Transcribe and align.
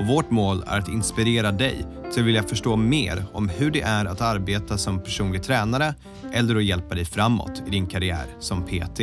och 0.00 0.06
vårt 0.06 0.30
mål 0.30 0.64
är 0.66 0.78
att 0.78 0.88
inspirera 0.88 1.52
dig 1.52 1.84
till 2.12 2.20
att 2.22 2.26
vilja 2.26 2.42
förstå 2.42 2.76
mer 2.76 3.24
om 3.32 3.48
hur 3.48 3.70
det 3.70 3.80
är 3.80 4.04
att 4.04 4.20
arbeta 4.20 4.78
som 4.78 5.02
personlig 5.02 5.42
tränare 5.42 5.94
eller 6.32 6.56
att 6.56 6.64
hjälpa 6.64 6.94
dig 6.94 7.04
framåt 7.04 7.62
i 7.66 7.70
din 7.70 7.86
karriär 7.86 8.26
som 8.38 8.62
PT. 8.62 9.00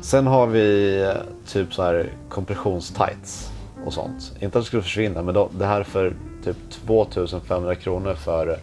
Sen 0.00 0.26
har 0.26 0.46
vi 0.46 1.00
eh, 1.02 1.10
typ 1.52 1.74
så 1.74 1.82
här 1.82 2.12
kompressionstights 2.28 3.50
och 3.84 3.92
sånt. 3.92 4.32
Inte 4.40 4.46
att 4.58 4.64
det 4.64 4.66
skulle 4.66 4.82
försvinna, 4.82 5.22
men 5.22 5.34
då, 5.34 5.50
det 5.58 5.66
här 5.66 5.82
för 5.82 6.14
typ 6.44 6.56
2500 6.86 7.74
kronor 7.74 8.14
för 8.14 8.58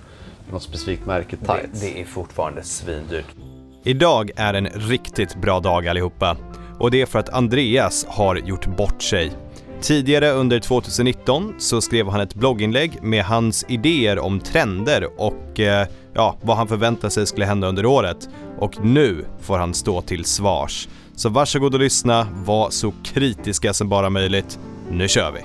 något 0.51 0.63
specifikt 0.63 1.05
märke 1.05 1.35
Det, 1.39 1.45
tights. 1.45 1.81
det 1.81 2.01
är 2.01 2.05
fortfarande 2.05 2.63
svindyrt. 2.63 3.25
Idag 3.83 4.31
är 4.35 4.53
en 4.53 4.67
riktigt 4.67 5.35
bra 5.35 5.59
dag 5.59 5.87
allihopa 5.87 6.37
och 6.79 6.91
det 6.91 7.01
är 7.01 7.05
för 7.05 7.19
att 7.19 7.29
Andreas 7.29 8.05
har 8.09 8.35
gjort 8.35 8.65
bort 8.65 9.01
sig. 9.01 9.31
Tidigare 9.81 10.31
under 10.31 10.59
2019 10.59 11.55
så 11.57 11.81
skrev 11.81 12.09
han 12.09 12.21
ett 12.21 12.35
blogginlägg 12.35 13.03
med 13.03 13.23
hans 13.23 13.65
idéer 13.67 14.19
om 14.19 14.39
trender 14.39 15.09
och 15.17 15.59
eh, 15.59 15.87
ja, 16.13 16.35
vad 16.41 16.57
han 16.57 16.67
förväntar 16.67 17.09
sig 17.09 17.27
skulle 17.27 17.45
hända 17.45 17.67
under 17.67 17.85
året. 17.85 18.29
Och 18.59 18.85
nu 18.85 19.25
får 19.41 19.57
han 19.57 19.73
stå 19.73 20.01
till 20.01 20.25
svars. 20.25 20.87
Så 21.15 21.29
varsågod 21.29 21.73
och 21.73 21.79
lyssna, 21.79 22.27
var 22.33 22.69
så 22.69 22.93
kritiska 23.03 23.73
som 23.73 23.89
bara 23.89 24.09
möjligt. 24.09 24.59
Nu 24.89 25.07
kör 25.07 25.31
vi! 25.31 25.41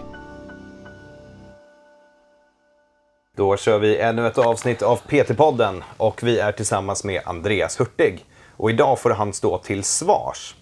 Då 3.36 3.56
kör 3.56 3.78
vi 3.78 3.98
ännu 3.98 4.26
ett 4.26 4.38
avsnitt 4.38 4.82
av 4.82 4.96
PT-podden 5.08 5.82
och 5.96 6.22
vi 6.22 6.38
är 6.38 6.52
tillsammans 6.52 7.04
med 7.04 7.20
Andreas 7.24 7.80
Hurtig. 7.80 8.24
Och 8.56 8.70
idag 8.70 8.98
får 8.98 9.10
han 9.10 9.32
stå 9.32 9.58
till 9.58 9.84
svars. 9.84 10.54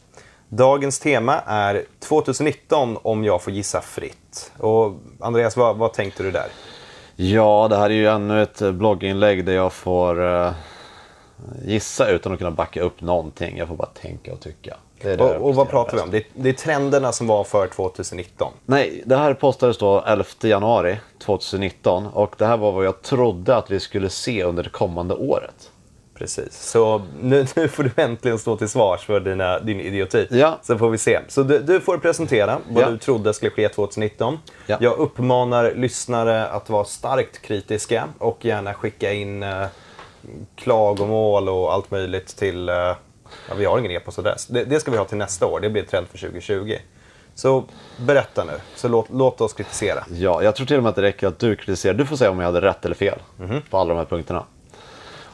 Dagens 0.53 0.99
tema 0.99 1.41
är 1.47 1.85
2019 1.99 2.99
om 3.03 3.25
jag 3.25 3.43
får 3.43 3.53
gissa 3.53 3.81
fritt. 3.81 4.53
Och 4.59 4.93
Andreas, 5.21 5.57
vad, 5.57 5.77
vad 5.77 5.93
tänkte 5.93 6.23
du 6.23 6.31
där? 6.31 6.47
Ja, 7.17 7.67
det 7.71 7.77
här 7.77 7.91
är 7.91 7.95
ju 7.95 8.07
ännu 8.07 8.43
ett 8.43 8.59
blogginlägg 8.61 9.45
där 9.45 9.53
jag 9.53 9.73
får 9.73 10.25
eh, 10.45 10.53
gissa 11.65 12.09
utan 12.09 12.33
att 12.33 12.39
kunna 12.39 12.51
backa 12.51 12.83
upp 12.83 13.01
någonting. 13.01 13.57
Jag 13.57 13.69
får 13.69 13.77
bara 13.77 13.89
tänka 13.89 14.33
och 14.33 14.41
tycka. 14.41 14.77
Det 15.03 15.11
är 15.11 15.17
det 15.17 15.25
Och, 15.25 15.49
och 15.49 15.55
vad 15.55 15.69
pratar 15.69 15.97
vi 15.97 16.03
om? 16.03 16.11
bäst. 16.11 16.27
Det, 16.35 16.43
det 16.43 16.49
är 16.49 16.53
trenderna 16.53 17.13
som 17.13 17.27
var 17.27 17.45
för 17.45 17.67
2019. 17.67 18.53
Nej, 18.67 19.03
det 19.07 19.17
här 19.17 19.35
postades 19.35 19.79
då 19.79 20.05
11 20.07 20.25
januari 20.43 21.01
2019 21.19 22.07
och 22.07 22.35
det 22.39 22.47
här 22.47 22.57
var 22.57 22.73
vad 22.73 22.85
jag 22.85 23.03
trodde 23.03 23.57
att 23.57 23.71
vi 23.71 23.81
skulle 23.81 24.11
se 24.11 24.45
under 24.45 24.63
det 24.63 24.71
kommande 24.71 25.15
året. 25.15 25.71
Precis. 26.21 26.71
Så 26.71 27.03
nu, 27.21 27.47
nu 27.57 27.69
får 27.69 27.83
du 27.83 27.91
äntligen 27.97 28.39
stå 28.39 28.57
till 28.57 28.69
svars 28.69 29.05
för 29.07 29.21
dina, 29.21 29.59
din 29.59 29.81
idioti. 29.81 30.27
Ja. 30.31 30.59
Så 30.63 30.79
får 30.79 30.91
vi 30.91 30.99
se. 30.99 31.21
Så 31.29 31.43
du, 31.43 31.59
du 31.59 31.81
får 31.81 31.99
presentera 31.99 32.59
vad 32.71 32.83
Ja. 32.85 32.91
du 32.91 32.99
trodde 32.99 33.35
skulle 33.35 33.51
ske 33.51 33.69
2019. 33.69 34.39
Ja. 34.67 34.77
Jag 34.81 34.99
uppmanar 34.99 35.73
lyssnare 35.75 36.47
att 36.49 36.71
vara 36.71 36.85
starkt 36.85 37.43
kritiska 37.43 38.05
och 38.19 38.45
gärna 38.45 38.75
skicka 38.75 39.13
in 39.13 39.43
eh, 39.43 39.67
klagomål 40.57 41.49
och 41.49 41.73
allt 41.73 41.91
möjligt 41.91 42.37
till... 42.37 42.69
Eh, 42.69 42.75
ja, 42.75 42.97
vi 43.57 43.65
har 43.65 43.79
ingen 43.79 43.91
e-postadress. 43.91 44.47
Det, 44.47 44.65
det 44.65 44.81
ska 44.81 44.91
vi 44.91 44.97
ha 44.97 45.05
till 45.05 45.19
nästa 45.19 45.47
år. 45.47 45.61
Det 45.61 45.71
blir 45.71 45.83
trend 45.83 46.07
för 46.09 46.19
2020. 46.19 46.77
Så 47.35 47.65
berätta 47.97 48.45
nu, 48.45 48.53
så 48.77 48.89
låt, 48.89 49.07
låt 49.11 49.41
oss 49.41 49.53
kritisera. 49.53 50.05
Ja, 50.13 50.43
jag 50.43 50.57
tror 50.57 50.67
till 50.67 50.77
och 50.77 50.83
med 50.83 50.91
att 50.91 50.97
det 50.97 51.03
räcker 51.03 51.27
att 51.27 51.39
du 51.39 51.57
kritiserar. 51.57 51.95
Du 51.95 52.07
får 52.07 52.17
säga 52.17 52.31
om 52.31 52.39
jag 52.39 52.47
hade 52.47 52.61
rätt 52.61 52.85
eller 52.85 52.95
fel 52.95 53.19
på 53.71 53.79
alla 53.79 53.89
de 53.89 53.99
här 53.99 54.05
punkterna. 54.05 54.45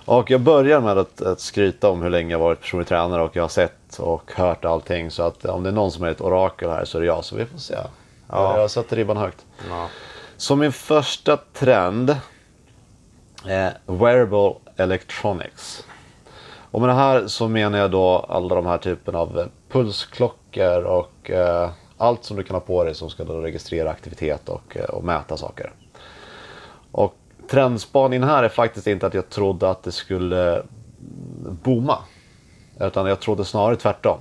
Och 0.06 0.30
jag 0.30 0.40
börjar 0.40 0.80
med 0.80 0.98
att, 0.98 1.22
att 1.22 1.40
skryta 1.40 1.90
om 1.90 2.02
hur 2.02 2.10
länge 2.10 2.30
jag 2.30 2.38
varit 2.38 2.60
personlig 2.60 2.88
tränare 2.88 3.22
och 3.22 3.36
jag 3.36 3.42
har 3.42 3.48
sett 3.48 3.98
och 3.98 4.32
hört 4.34 4.64
allting. 4.64 5.10
Så 5.10 5.22
att 5.22 5.44
om 5.44 5.62
det 5.62 5.68
är 5.68 5.72
någon 5.72 5.92
som 5.92 6.04
är 6.04 6.08
ett 6.08 6.20
orakel 6.20 6.70
här 6.70 6.84
så 6.84 6.98
är 6.98 7.00
det 7.00 7.06
jag. 7.06 7.24
Så 7.24 7.36
vi 7.36 7.46
får 7.46 7.58
se. 7.58 7.76
Ja. 8.28 8.58
Jag 8.58 8.70
sätter 8.70 8.96
ribban 8.96 9.16
högt. 9.16 9.46
Ja. 9.68 9.88
Så 10.36 10.56
min 10.56 10.72
första 10.72 11.36
trend 11.36 12.16
är 13.44 13.78
wearable 13.86 14.54
electronics. 14.76 15.84
Och 16.70 16.80
med 16.80 16.88
det 16.88 16.94
här 16.94 17.26
så 17.26 17.48
menar 17.48 17.78
jag 17.78 17.90
då 17.90 18.26
alla 18.28 18.54
de 18.54 18.66
här 18.66 18.78
typen 18.78 19.14
av 19.14 19.48
pulsklockor 19.68 20.82
och 20.82 21.30
eh, 21.30 21.70
allt 21.96 22.24
som 22.24 22.36
du 22.36 22.42
kan 22.42 22.54
ha 22.54 22.60
på 22.60 22.84
dig 22.84 22.94
som 22.94 23.10
ska 23.10 23.24
då 23.24 23.40
registrera 23.40 23.90
aktivitet 23.90 24.48
och, 24.48 24.76
eh, 24.76 24.84
och 24.84 25.04
mäta 25.04 25.36
saker. 25.36 25.72
Trendspaningen 27.48 28.28
här 28.28 28.42
är 28.42 28.48
faktiskt 28.48 28.86
inte 28.86 29.06
att 29.06 29.14
jag 29.14 29.28
trodde 29.28 29.70
att 29.70 29.82
det 29.82 29.92
skulle 29.92 30.62
booma. 31.62 31.98
Utan 32.80 33.06
jag 33.06 33.20
trodde 33.20 33.44
snarare 33.44 33.76
tvärtom. 33.76 34.18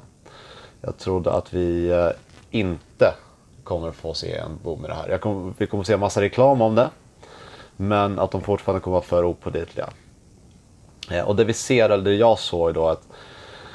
Jag 0.82 0.98
trodde 0.98 1.32
att 1.32 1.54
vi 1.54 1.90
eh, 1.90 2.10
inte 2.52 3.14
kommer 3.64 3.92
få 3.92 4.14
se 4.14 4.38
en 4.38 4.60
boom 4.64 4.86
i 4.86 4.88
det 4.88 4.94
här. 4.94 5.10
Jag 5.10 5.22
kommer, 5.22 5.54
vi 5.58 5.68
kommer 5.68 5.84
se 5.84 5.98
massa 5.98 6.22
reklam 6.22 6.62
om 6.62 6.76
det. 6.76 6.90
Men 7.76 8.20
att 8.20 8.32
de 8.32 8.42
fortfarande 8.42 8.82
kommer 8.82 8.96
vara 8.96 9.06
för 9.06 9.24
opålitliga. 9.24 9.90
Eh, 11.12 11.28
och 11.28 11.36
det 11.36 11.44
vi 11.44 11.54
ser, 11.54 11.90
eller 11.90 12.04
det 12.04 12.14
jag 12.14 12.40
såg 12.40 12.74
då 12.74 12.88
att 12.88 13.08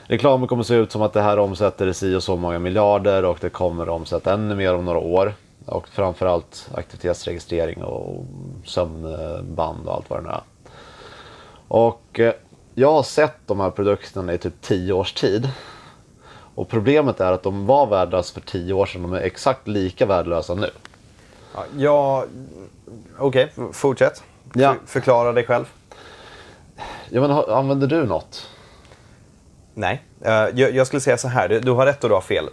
reklamen 0.02 0.48
kommer 0.48 0.62
se 0.62 0.74
ut 0.74 0.92
som 0.92 1.02
att 1.02 1.12
det 1.12 1.22
här 1.22 1.38
omsätter 1.38 1.92
si 1.92 2.14
och 2.14 2.22
så 2.22 2.36
många 2.36 2.58
miljarder 2.58 3.24
och 3.24 3.38
det 3.40 3.50
kommer 3.50 3.88
omsätta 3.88 4.32
ännu 4.32 4.54
mer 4.54 4.74
om 4.74 4.84
några 4.84 4.98
år. 4.98 5.34
Och 5.70 5.88
framförallt 5.88 6.68
aktivitetsregistrering 6.74 7.82
och 7.84 8.24
sömnband 8.64 9.88
och 9.88 9.94
allt 9.94 10.10
vad 10.10 10.18
det 10.18 10.22
nu 10.22 10.28
är. 10.34 10.42
Och 11.68 12.20
eh, 12.20 12.32
jag 12.74 12.92
har 12.92 13.02
sett 13.02 13.36
de 13.46 13.60
här 13.60 13.70
produkterna 13.70 14.32
i 14.32 14.38
typ 14.38 14.60
10 14.62 14.92
års 14.92 15.12
tid. 15.12 15.48
Och 16.54 16.68
problemet 16.68 17.20
är 17.20 17.32
att 17.32 17.42
de 17.42 17.66
var 17.66 17.86
värdelösa 17.86 18.34
för 18.34 18.40
10 18.40 18.72
år 18.72 18.86
sedan. 18.86 19.02
De 19.02 19.12
är 19.12 19.20
exakt 19.20 19.68
lika 19.68 20.06
värdelösa 20.06 20.54
nu. 20.54 20.70
Ja, 21.76 22.24
Okej, 23.18 23.52
f- 23.56 23.62
fortsätt. 23.72 24.22
Ja. 24.54 24.74
För, 24.74 24.86
förklara 24.86 25.32
dig 25.32 25.44
själv. 25.46 25.64
Ja, 27.10 27.20
men 27.20 27.30
använder 27.30 27.86
du 27.86 28.06
något? 28.06 28.48
Nej, 29.74 30.02
Eh, 30.22 30.32
jag, 30.54 30.86
skulle 30.86 31.00
säga 31.00 31.16
så 31.18 31.28
här. 31.28 31.48
Du, 31.48 31.60
du 31.60 31.70
har 31.70 31.86
rätt 31.86 32.04
och 32.04 32.10
du 32.10 32.14
har 32.14 32.22
fel. 32.22 32.48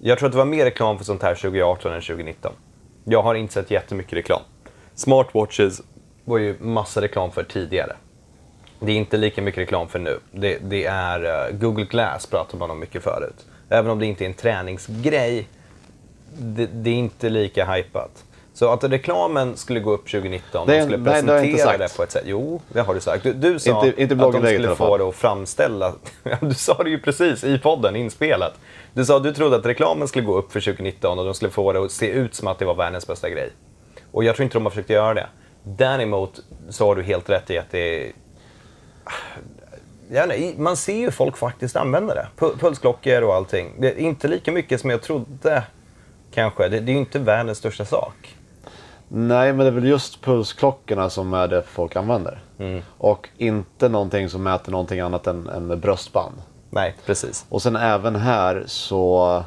Jag 0.00 0.18
tror 0.18 0.26
att 0.26 0.32
det 0.32 0.38
var 0.38 0.44
mer 0.44 0.64
reklam 0.64 0.98
för 0.98 1.04
sånt 1.04 1.22
här 1.22 1.34
2018 1.34 1.92
än 1.92 2.00
2019. 2.00 2.52
Jag 3.04 3.22
har 3.22 3.34
inte 3.34 3.54
sett 3.54 3.70
jättemycket 3.70 4.12
reklam. 4.12 4.40
Smartwatches 4.94 5.82
var 6.24 6.38
ju 6.38 6.56
massa 6.60 7.00
reklam 7.00 7.30
för 7.30 7.42
tidigare. 7.42 7.96
Det 8.80 8.92
är 8.92 8.96
inte 8.96 9.16
lika 9.16 9.42
mycket 9.42 9.60
reklam 9.60 9.88
för 9.88 9.98
nu. 9.98 10.18
Det, 10.32 10.58
det 10.58 10.84
är 10.84 11.24
eh, 11.24 11.56
Google 11.56 11.84
Glass 11.84 12.26
pratar 12.26 12.58
man 12.58 12.70
om 12.70 12.80
mycket 12.80 13.02
förut. 13.02 13.46
Även 13.68 13.90
om 13.90 13.98
det 13.98 14.06
inte 14.06 14.24
är 14.24 14.26
en 14.26 14.34
träningsgrej, 14.34 15.48
det, 16.38 16.66
det 16.66 16.90
är 16.90 16.94
inte 16.94 17.28
lika 17.28 17.72
hypat. 17.72 18.24
Så 18.58 18.68
att 18.72 18.84
reklamen 18.84 19.56
skulle 19.56 19.80
gå 19.80 19.90
upp 19.92 20.10
2019 20.10 20.66
Det 20.66 20.76
och 20.76 20.82
skulle 20.82 20.96
nej, 20.96 21.22
det 21.22 21.28
presentera 21.28 21.66
sagt. 21.66 21.78
det 21.78 21.96
på 21.96 22.02
ett 22.02 22.10
sätt. 22.10 22.22
Jo, 22.26 22.60
det 22.72 22.80
har 22.80 22.94
du 22.94 23.00
sagt. 23.00 23.22
Du, 23.24 23.32
du 23.32 23.58
sa 23.58 23.84
Inte- 23.86 24.02
inte 24.02 24.14
att 24.14 24.32
de 24.32 24.46
skulle 24.46 24.76
få 24.76 24.96
det 24.98 25.04
att 25.04 25.14
framställa... 25.14 25.92
du 26.40 26.54
sa 26.54 26.82
det 26.82 26.90
ju 26.90 26.98
precis 27.00 27.44
i 27.44 27.58
podden, 27.58 27.96
inspelat. 27.96 28.54
Du 28.92 29.04
sa 29.04 29.16
att 29.16 29.22
du 29.22 29.32
trodde 29.34 29.56
att 29.56 29.66
reklamen 29.66 30.08
skulle 30.08 30.24
gå 30.24 30.36
upp 30.38 30.52
för 30.52 30.60
2019 30.60 31.18
och 31.18 31.24
de 31.24 31.34
skulle 31.34 31.50
få 31.50 31.72
det 31.72 31.84
att 31.84 31.90
se 31.92 32.06
ut 32.10 32.34
som 32.34 32.48
att 32.48 32.58
det 32.58 32.64
var 32.64 32.74
världens 32.74 33.06
bästa 33.06 33.30
grej. 33.30 33.50
Och 34.12 34.24
jag 34.24 34.36
tror 34.36 34.44
inte 34.44 34.56
de 34.56 34.64
har 34.64 34.70
försökt 34.70 34.90
göra 34.90 35.14
det. 35.14 35.26
Däremot 35.62 36.40
så 36.68 36.86
har 36.86 36.94
du 36.96 37.02
helt 37.02 37.30
rätt 37.30 37.50
i 37.50 37.58
att 37.58 37.70
det. 37.70 38.12
Ja, 40.10 40.26
nej, 40.26 40.54
man 40.58 40.76
ser 40.76 40.96
ju 40.96 41.10
folk 41.10 41.36
faktiskt 41.36 41.76
använda 41.76 42.14
det. 42.14 42.26
Pu- 42.38 42.58
Pulsklockor 42.58 43.22
och 43.22 43.34
allting. 43.34 43.72
Det 43.78 43.88
är 43.88 43.98
inte 43.98 44.28
lika 44.28 44.52
mycket 44.52 44.80
som 44.80 44.90
jag 44.90 45.02
trodde, 45.02 45.62
kanske. 46.34 46.68
Det, 46.68 46.80
det 46.80 46.90
är 46.90 46.94
ju 46.94 46.98
inte 47.00 47.18
världens 47.18 47.58
största 47.58 47.84
sak. 47.84 48.34
Nej, 49.08 49.52
men 49.52 49.58
det 49.58 49.66
är 49.66 49.70
väl 49.70 49.88
just 49.88 50.20
pulsklockorna 50.20 51.10
som 51.10 51.34
är 51.34 51.48
det 51.48 51.62
folk 51.62 51.96
använder. 51.96 52.40
Och 52.98 53.28
inte 53.36 53.88
någonting 53.88 54.28
som 54.28 54.42
mäter 54.42 54.72
någonting 54.72 55.00
annat 55.00 55.26
än, 55.26 55.48
än 55.48 55.80
bröstband. 55.80 56.34
Nej, 56.70 56.94
precis. 57.06 57.46
Och 57.48 57.62
sen 57.62 57.76
även 57.76 58.16
här 58.16 58.64
så... 58.66 59.44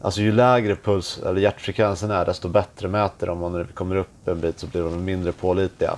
Alltså 0.00 0.20
ju 0.20 0.32
lägre 0.32 0.76
puls 0.76 1.18
eller 1.18 1.40
hjärtfrekvensen 1.40 2.10
är 2.10 2.24
desto 2.24 2.48
bättre 2.48 2.88
mäter 2.88 3.26
de. 3.26 3.42
Och 3.42 3.52
när 3.52 3.58
det 3.58 3.72
kommer 3.72 3.96
upp 3.96 4.28
en 4.28 4.40
bit 4.40 4.58
så 4.58 4.66
blir 4.66 4.82
de 4.82 5.04
mindre 5.04 5.32
pålitliga. 5.32 5.94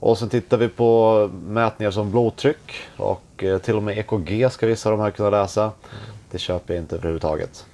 Och 0.00 0.18
sen 0.18 0.28
tittar 0.28 0.56
vi 0.56 0.68
på 0.68 1.30
mätningar 1.46 1.90
som 1.90 2.10
blodtryck 2.10 2.72
och 2.96 3.44
eh, 3.44 3.58
till 3.58 3.76
och 3.76 3.82
med 3.82 3.98
EKG 3.98 4.52
ska 4.52 4.66
vissa 4.66 4.90
av 4.90 4.98
de 4.98 5.02
här 5.02 5.10
kunna 5.10 5.30
läsa. 5.30 5.70
Det 6.30 6.38
köper 6.38 6.74
jag 6.74 6.82
inte 6.82 6.96
överhuvudtaget. 6.96 7.66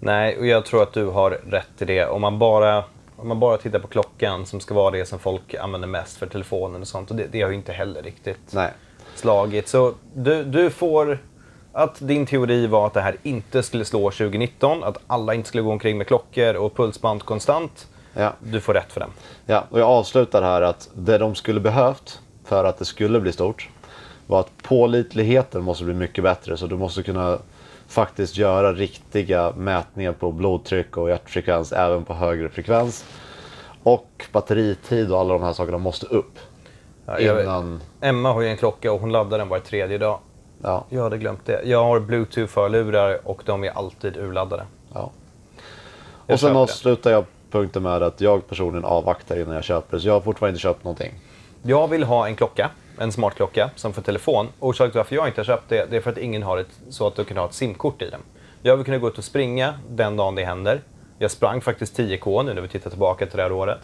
Nej, 0.00 0.38
och 0.38 0.46
jag 0.46 0.64
tror 0.64 0.82
att 0.82 0.92
du 0.92 1.06
har 1.06 1.30
rätt 1.30 1.82
i 1.82 1.84
det. 1.84 2.06
Om 2.06 2.20
man 2.20 2.38
bara 2.38 2.84
Om 3.16 3.28
man 3.28 3.40
bara 3.40 3.56
tittar 3.56 3.78
på 3.78 3.88
klockan 3.88 4.46
som 4.46 4.60
ska 4.60 4.74
vara 4.74 4.90
det 4.90 5.06
som 5.06 5.18
folk 5.18 5.54
använder 5.54 5.88
mest 5.88 6.16
för 6.16 6.26
telefonen 6.26 6.80
och 6.80 6.88
sånt. 6.88 7.10
Och 7.10 7.16
det, 7.16 7.26
det 7.26 7.42
har 7.42 7.50
ju 7.50 7.56
inte 7.56 7.72
heller 7.72 8.02
riktigt 8.02 8.52
Nej. 8.52 8.70
slagit. 9.14 9.68
Så 9.68 9.94
du, 10.14 10.44
du 10.44 10.70
får 10.70 11.18
att 11.72 11.96
din 12.00 12.26
teori 12.26 12.66
var 12.66 12.86
att 12.86 12.94
det 12.94 13.00
här 13.00 13.16
inte 13.22 13.62
skulle 13.62 13.84
slå 13.84 14.10
2019, 14.10 14.84
att 14.84 14.98
alla 15.06 15.34
inte 15.34 15.48
skulle 15.48 15.62
gå 15.62 15.72
omkring 15.72 15.98
med 15.98 16.06
klockor 16.06 16.54
och 16.54 16.76
pulsband 16.76 17.22
konstant. 17.22 17.86
Ja. 18.14 18.32
Du 18.38 18.60
får 18.60 18.74
rätt 18.74 18.92
för 18.92 19.00
den. 19.00 19.10
Ja, 19.46 19.64
och 19.70 19.80
jag 19.80 19.88
avslutar 19.88 20.42
här 20.42 20.62
att 20.62 20.88
det 20.94 21.18
de 21.18 21.34
skulle 21.34 21.60
behövt 21.60 22.20
för 22.44 22.64
att 22.64 22.78
det 22.78 22.84
skulle 22.84 23.20
bli 23.20 23.32
stort 23.32 23.68
var 24.26 24.40
att 24.40 24.62
pålitligheten 24.62 25.62
måste 25.62 25.84
bli 25.84 25.94
mycket 25.94 26.24
bättre. 26.24 26.56
Så 26.56 26.66
du 26.66 26.76
måste 26.76 27.02
kunna 27.02 27.38
faktiskt 27.88 28.36
göra 28.36 28.72
riktiga 28.72 29.52
mätningar 29.56 30.12
på 30.12 30.32
blodtryck 30.32 30.96
och 30.96 31.08
hjärtfrekvens 31.10 31.72
även 31.72 32.04
på 32.04 32.14
högre 32.14 32.48
frekvens. 32.48 33.04
Och 33.82 34.24
batteritid 34.32 35.12
och 35.12 35.20
alla 35.20 35.32
de 35.34 35.42
här 35.42 35.52
sakerna 35.52 35.78
måste 35.78 36.06
upp. 36.06 36.38
Ja, 37.06 37.18
Innan... 37.18 37.80
Emma 38.00 38.32
har 38.32 38.40
ju 38.42 38.48
en 38.48 38.56
klocka 38.56 38.92
och 38.92 39.00
hon 39.00 39.12
laddar 39.12 39.38
den 39.38 39.48
var 39.48 39.58
tredje 39.58 39.98
dag. 39.98 40.18
Ja, 40.62 40.84
Jag 40.88 41.02
hade 41.02 41.18
glömt 41.18 41.46
det. 41.46 41.62
Jag 41.64 41.84
har 41.84 42.00
bluetooth-hörlurar 42.00 43.18
och 43.24 43.42
de 43.46 43.64
är 43.64 43.70
alltid 43.70 44.16
urladdade. 44.16 44.66
ja. 44.94 45.10
Jag 46.26 46.34
Och 46.34 46.40
sen 46.40 46.56
avslutar 46.56 47.10
jag 47.10 47.24
punkten 47.50 47.82
med 47.82 48.02
att 48.02 48.20
jag 48.20 48.48
personligen 48.48 48.84
avvaktar 48.84 49.36
innan 49.40 49.54
jag 49.54 49.64
köper. 49.64 49.98
Så 49.98 50.08
jag 50.08 50.12
har 50.12 50.20
fortfarande 50.20 50.50
inte 50.50 50.62
köpt 50.62 50.84
någonting. 50.84 51.14
Jag 51.62 51.88
vill 51.88 52.04
ha 52.04 52.26
en 52.26 52.36
klocka, 52.36 52.70
en 52.98 53.12
smartklocka 53.12 53.70
som 53.76 53.92
för 53.92 54.02
telefon. 54.02 54.48
Orsaken 54.60 54.90
till 54.90 54.98
varför 54.98 55.16
jag 55.16 55.28
inte 55.28 55.40
har 55.40 55.44
köpt 55.44 55.68
det, 55.68 55.90
det 55.90 55.96
är 55.96 56.00
för 56.00 56.10
att 56.10 56.18
ingen 56.18 56.42
har 56.42 56.58
ett 56.58 56.80
så 56.90 57.06
att 57.06 57.16
du 57.16 57.24
kan 57.24 57.36
ha 57.36 57.44
ett 57.46 57.54
simkort 57.54 58.02
i 58.02 58.10
den. 58.10 58.20
Jag 58.62 58.76
vill 58.76 58.84
kunna 58.84 58.98
gå 58.98 59.08
ut 59.08 59.18
och 59.18 59.24
springa 59.24 59.74
den 59.90 60.16
dagen 60.16 60.34
det 60.34 60.44
händer. 60.44 60.80
Jag 61.18 61.30
sprang 61.30 61.60
faktiskt 61.60 61.98
10K 61.98 62.42
nu 62.42 62.54
när 62.54 62.62
vi 62.62 62.68
tittar 62.68 62.90
tillbaka 62.90 63.26
till 63.26 63.36
det 63.36 63.42
här 63.42 63.52
året. 63.52 63.78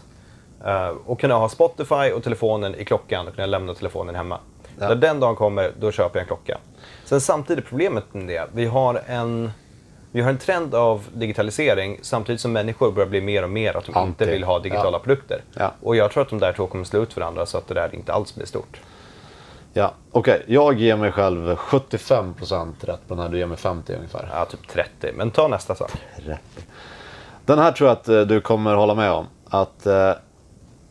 Eh, 0.64 0.88
och 1.06 1.20
kunna 1.20 1.34
ha 1.34 1.48
Spotify 1.48 2.10
och 2.14 2.22
telefonen 2.24 2.74
i 2.74 2.84
klockan 2.84 3.28
och 3.28 3.34
kunna 3.34 3.46
lämna 3.46 3.74
telefonen 3.74 4.14
hemma. 4.14 4.38
Ja. 4.78 4.88
När 4.88 4.94
den 4.94 5.20
dagen 5.20 5.36
kommer, 5.36 5.72
då 5.80 5.92
köper 5.92 6.18
jag 6.18 6.22
en 6.22 6.26
klocka. 6.26 6.58
Sen 7.04 7.20
samtidigt 7.20 7.66
problemet 7.66 8.14
med 8.14 8.26
det, 8.26 8.46
vi 8.54 8.64
har 8.66 9.02
en 9.06 9.50
vi 10.14 10.20
har 10.20 10.30
en 10.30 10.38
trend 10.38 10.74
av 10.74 11.06
digitalisering 11.14 11.98
samtidigt 12.02 12.40
som 12.40 12.52
människor 12.52 12.92
börjar 12.92 13.08
bli 13.08 13.20
mer 13.20 13.42
och 13.42 13.50
mer 13.50 13.76
att 13.76 13.84
de 13.84 13.94
Anti. 13.96 14.08
inte 14.08 14.26
vill 14.32 14.44
ha 14.44 14.58
digitala 14.58 14.96
Ja. 14.96 14.98
produkter. 14.98 15.42
Ja. 15.54 15.72
Och 15.82 15.96
jag 15.96 16.10
tror 16.10 16.22
att 16.22 16.28
de 16.28 16.38
där 16.38 16.52
två 16.52 16.66
kommer 16.66 16.84
slå 16.84 17.02
ut 17.02 17.16
varandra 17.16 17.46
så 17.46 17.58
att 17.58 17.68
det 17.68 17.74
där 17.74 17.94
inte 17.94 18.12
alls 18.12 18.34
blir 18.34 18.46
stort. 18.46 18.80
Ja, 19.72 19.92
okej. 20.10 20.44
Jag 20.46 20.80
ger 20.80 20.96
mig 20.96 21.12
själv 21.12 21.54
75% 21.54 22.72
rätt 22.80 23.08
på 23.08 23.14
den 23.14 23.18
här. 23.18 23.28
Du 23.28 23.38
ger 23.38 23.46
mig 23.46 23.56
50 23.56 23.94
ungefär. 23.94 24.28
Ja, 24.32 24.44
typ 24.44 24.68
30. 24.68 25.12
Men 25.14 25.30
ta 25.30 25.48
nästa 25.48 25.74
sak. 25.74 25.90
Rätt. 26.16 26.66
Den 27.44 27.58
här 27.58 27.72
tror 27.72 27.88
jag 27.88 27.96
att 27.96 28.08
eh, 28.08 28.20
du 28.20 28.40
kommer 28.40 28.74
hålla 28.74 28.94
med 28.94 29.10
om. 29.10 29.26
Att 29.48 29.86
eh, 29.86 30.12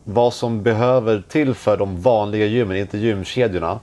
vad 0.03 0.33
som 0.33 0.63
behöver 0.63 1.23
till 1.29 1.53
för 1.53 1.77
de 1.77 2.01
vanliga 2.01 2.45
gymmen, 2.45 2.77
inte 2.77 2.97
gymkedjorna, 2.97 3.79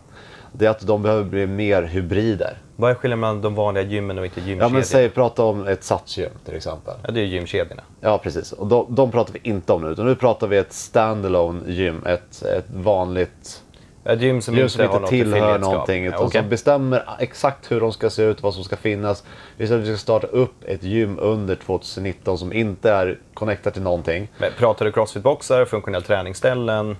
det 0.52 0.66
är 0.66 0.70
att 0.70 0.86
de 0.86 1.02
behöver 1.02 1.24
bli 1.24 1.46
mer 1.46 1.82
hybrider. 1.82 2.58
Vad 2.76 2.90
är 2.90 2.94
skillnaden 2.94 3.20
mellan 3.20 3.42
de 3.42 3.54
vanliga 3.54 3.84
gymmen 3.84 4.18
och 4.18 4.24
inte 4.24 4.40
Ja 4.40 4.46
gymkedjor? 4.46 4.72
men 4.72 4.84
säg, 4.84 5.08
prata 5.08 5.44
om 5.44 5.66
ett 5.66 5.84
satsgym 5.84 6.30
till 6.44 6.54
exempel. 6.56 6.94
Ja, 7.02 7.10
det 7.10 7.20
är 7.20 7.24
ju 7.24 7.34
gymkedjorna. 7.34 7.82
Ja 8.00 8.18
precis, 8.18 8.52
och 8.52 8.66
de, 8.66 8.86
de 8.88 9.10
pratar 9.10 9.32
vi 9.32 9.40
inte 9.42 9.72
om 9.72 9.82
nu. 9.82 9.88
Utan 9.88 10.06
nu 10.06 10.14
pratar 10.14 10.46
vi 10.46 10.56
ett 10.58 10.72
standalone 10.72 11.72
gym. 11.72 12.06
Ett, 12.06 12.42
ett 12.42 12.66
vanligt 12.74 13.62
Ett 14.08 14.22
gym 14.22 14.42
som 14.42 14.54
gym 14.54 14.62
inte 14.62 14.72
som 14.72 14.84
inte 14.84 14.98
något 14.98 15.10
tillhör 15.10 15.58
någonting. 15.58 16.06
Utan 16.06 16.24
okej. 16.26 16.40
som 16.40 16.50
bestämmer 16.50 17.04
exakt 17.18 17.70
hur 17.70 17.80
de 17.80 17.92
ska 17.92 18.10
se 18.10 18.22
ut, 18.22 18.42
vad 18.42 18.54
som 18.54 18.64
ska 18.64 18.76
finnas. 18.76 19.24
Vi 19.56 19.66
säger 19.66 19.80
att 19.80 19.86
vi 19.88 19.92
ska 19.92 19.98
starta 19.98 20.26
upp 20.26 20.64
ett 20.64 20.82
gym 20.82 21.18
under 21.20 21.54
2019 21.54 22.38
som 22.38 22.52
inte 22.52 22.90
är 22.90 23.18
connectat 23.34 23.74
till 23.74 23.82
någonting. 23.82 24.28
Men 24.38 24.52
pratar 24.58 24.84
du 24.84 24.92
crossfit-boxar, 24.92 25.64
funktionell 25.64 26.02
träningsställen? 26.02 26.96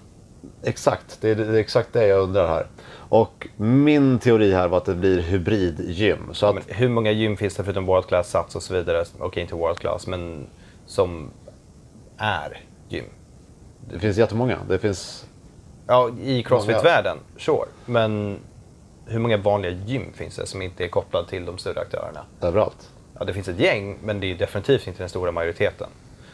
Exakt, 0.62 1.18
det 1.20 1.30
är, 1.30 1.34
det 1.34 1.44
är 1.44 1.54
exakt 1.54 1.92
det 1.92 2.06
jag 2.06 2.20
undrar 2.20 2.48
här. 2.48 2.66
Och 3.08 3.48
min 3.56 4.18
teori 4.18 4.52
här 4.52 4.68
var 4.68 4.78
att 4.78 4.84
det 4.84 4.94
blir 4.94 5.20
hybridgym. 5.20 6.28
Så 6.32 6.46
att, 6.46 6.54
Men 6.54 6.64
hur 6.66 6.88
många 6.88 7.10
gym 7.10 7.36
finns 7.36 7.54
det 7.54 7.64
förutom 7.64 7.86
World 7.86 8.06
Class, 8.06 8.30
Sats 8.30 8.56
och 8.56 8.62
så 8.62 8.74
vidare? 8.74 9.04
Okej, 9.18 9.42
inte 9.42 9.54
World 9.54 9.78
Class, 9.78 10.06
men 10.06 10.46
som 10.86 11.30
är 12.16 12.60
gym. 12.88 13.04
det 13.92 13.98
finns 13.98 14.16
jättemånga. 14.16 14.58
Det 14.68 14.78
finns... 14.78 15.27
Ja, 15.88 16.10
i 16.22 16.42
crossfit-världen, 16.42 17.18
sure. 17.38 17.66
Men 17.86 18.38
hur 19.06 19.18
många 19.18 19.36
vanliga 19.36 19.72
gym 19.86 20.12
finns 20.14 20.36
det 20.36 20.46
som 20.46 20.62
inte 20.62 20.84
är 20.84 20.88
kopplade 20.88 21.28
till 21.28 21.44
de 21.46 21.58
större 21.58 21.80
aktörerna? 21.80 22.20
Överallt. 22.40 22.88
Ja, 23.18 23.24
det 23.24 23.32
finns 23.32 23.48
ett 23.48 23.58
gäng, 23.60 23.98
men 24.04 24.20
det 24.20 24.30
är 24.30 24.34
definitivt 24.34 24.86
inte 24.86 24.98
den 25.02 25.08
stora 25.08 25.32
majoriteten. 25.32 25.86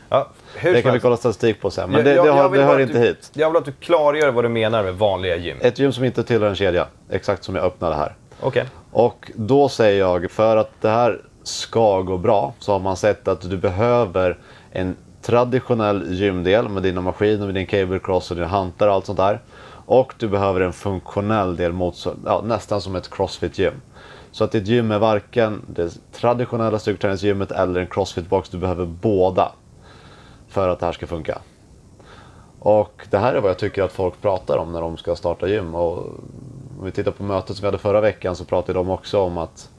Ja, 0.08 0.28
Det 0.62 0.82
kan 0.82 0.92
vi 0.92 1.00
kolla 1.00 1.16
statistik 1.16 1.60
på 1.60 1.70
sen. 1.70 1.90
Men 1.90 1.96
Jag- 1.96 2.04
det, 2.04 2.14
jag- 2.14 2.26
det, 2.26 2.30
har, 2.32 2.50
det 2.56 2.62
hör 2.64 2.78
inte 2.78 2.92
du, 2.94 2.98
hit. 3.06 3.30
Jag 3.34 3.50
vill 3.50 3.56
att 3.56 3.64
du 3.64 3.72
klargör 3.72 4.30
vad 4.30 4.44
du 4.44 4.48
menar 4.48 4.82
med 4.82 4.94
vanliga 4.94 5.36
gym. 5.36 5.56
Ett 5.60 5.78
gym 5.78 5.92
som 5.92 6.04
inte 6.04 6.24
tillhör 6.24 6.48
en 6.48 6.54
kedja. 6.56 6.86
Exakt 7.10 7.44
som 7.44 7.54
jag 7.56 7.64
öppnade 7.64 7.94
här. 7.96 8.14
Okej. 8.40 8.64
Och 8.92 9.30
då 9.34 9.68
säger 9.68 9.98
jag, 9.98 10.30
för 10.30 10.56
att 10.56 10.70
det 10.80 10.88
här 10.88 11.20
ska 11.42 12.00
gå 12.00 12.16
bra 12.16 12.54
så 12.58 12.72
har 12.72 12.80
man 12.80 12.96
sett 12.96 13.28
att 13.28 13.50
du 13.50 13.56
behöver 13.56 14.38
en 14.72 14.96
traditionell 15.26 16.12
gymdel 16.12 16.68
med 16.68 16.82
dina 16.82 17.00
maskiner, 17.00 17.46
med 17.46 17.54
din 17.54 17.66
cable 17.66 17.98
cross 17.98 18.30
och 18.30 18.36
din 18.36 18.46
hantar 18.46 18.88
och 18.88 18.94
allt 18.94 19.06
sånt 19.06 19.18
där. 19.18 19.40
Och 19.86 20.14
du 20.18 20.28
behöver 20.28 20.60
en 20.60 20.72
funktionell 20.72 21.56
del 21.56 21.72
mot, 21.72 22.06
ja, 22.24 22.42
nästan 22.44 22.80
som 22.80 22.96
ett 22.96 23.10
crossfit-gym. 23.10 23.74
Så 24.30 24.44
att 24.44 24.52
ditt 24.52 24.66
gym 24.66 24.90
är 24.90 24.98
varken 24.98 25.62
det 25.66 25.98
traditionella 26.12 26.78
styrketräningsgymmet 26.78 27.52
eller 27.52 27.80
en 27.80 27.86
crossfit-box. 27.86 28.48
Du 28.50 28.58
behöver 28.58 28.86
båda 28.86 29.52
för 30.48 30.68
att 30.68 30.80
det 30.80 30.86
här 30.86 30.92
ska 30.92 31.06
funka. 31.06 31.38
Och 32.58 33.06
det 33.10 33.18
här 33.18 33.34
är 33.34 33.40
vad 33.40 33.50
jag 33.50 33.58
tycker 33.58 33.82
att 33.82 33.92
folk 33.92 34.20
pratar 34.20 34.58
om 34.58 34.72
när 34.72 34.80
de 34.80 34.96
ska 34.96 35.16
starta 35.16 35.48
gym. 35.48 35.74
Och 35.74 35.98
om 36.78 36.84
vi 36.84 36.90
tittar 36.90 37.10
på 37.10 37.22
mötet 37.22 37.56
som 37.56 37.62
vi 37.62 37.66
hade 37.66 37.78
förra 37.78 38.00
veckan 38.00 38.36
så 38.36 38.44
pratade 38.44 38.78
de 38.78 38.90
också 38.90 39.20
om 39.20 39.38
att 39.38 39.70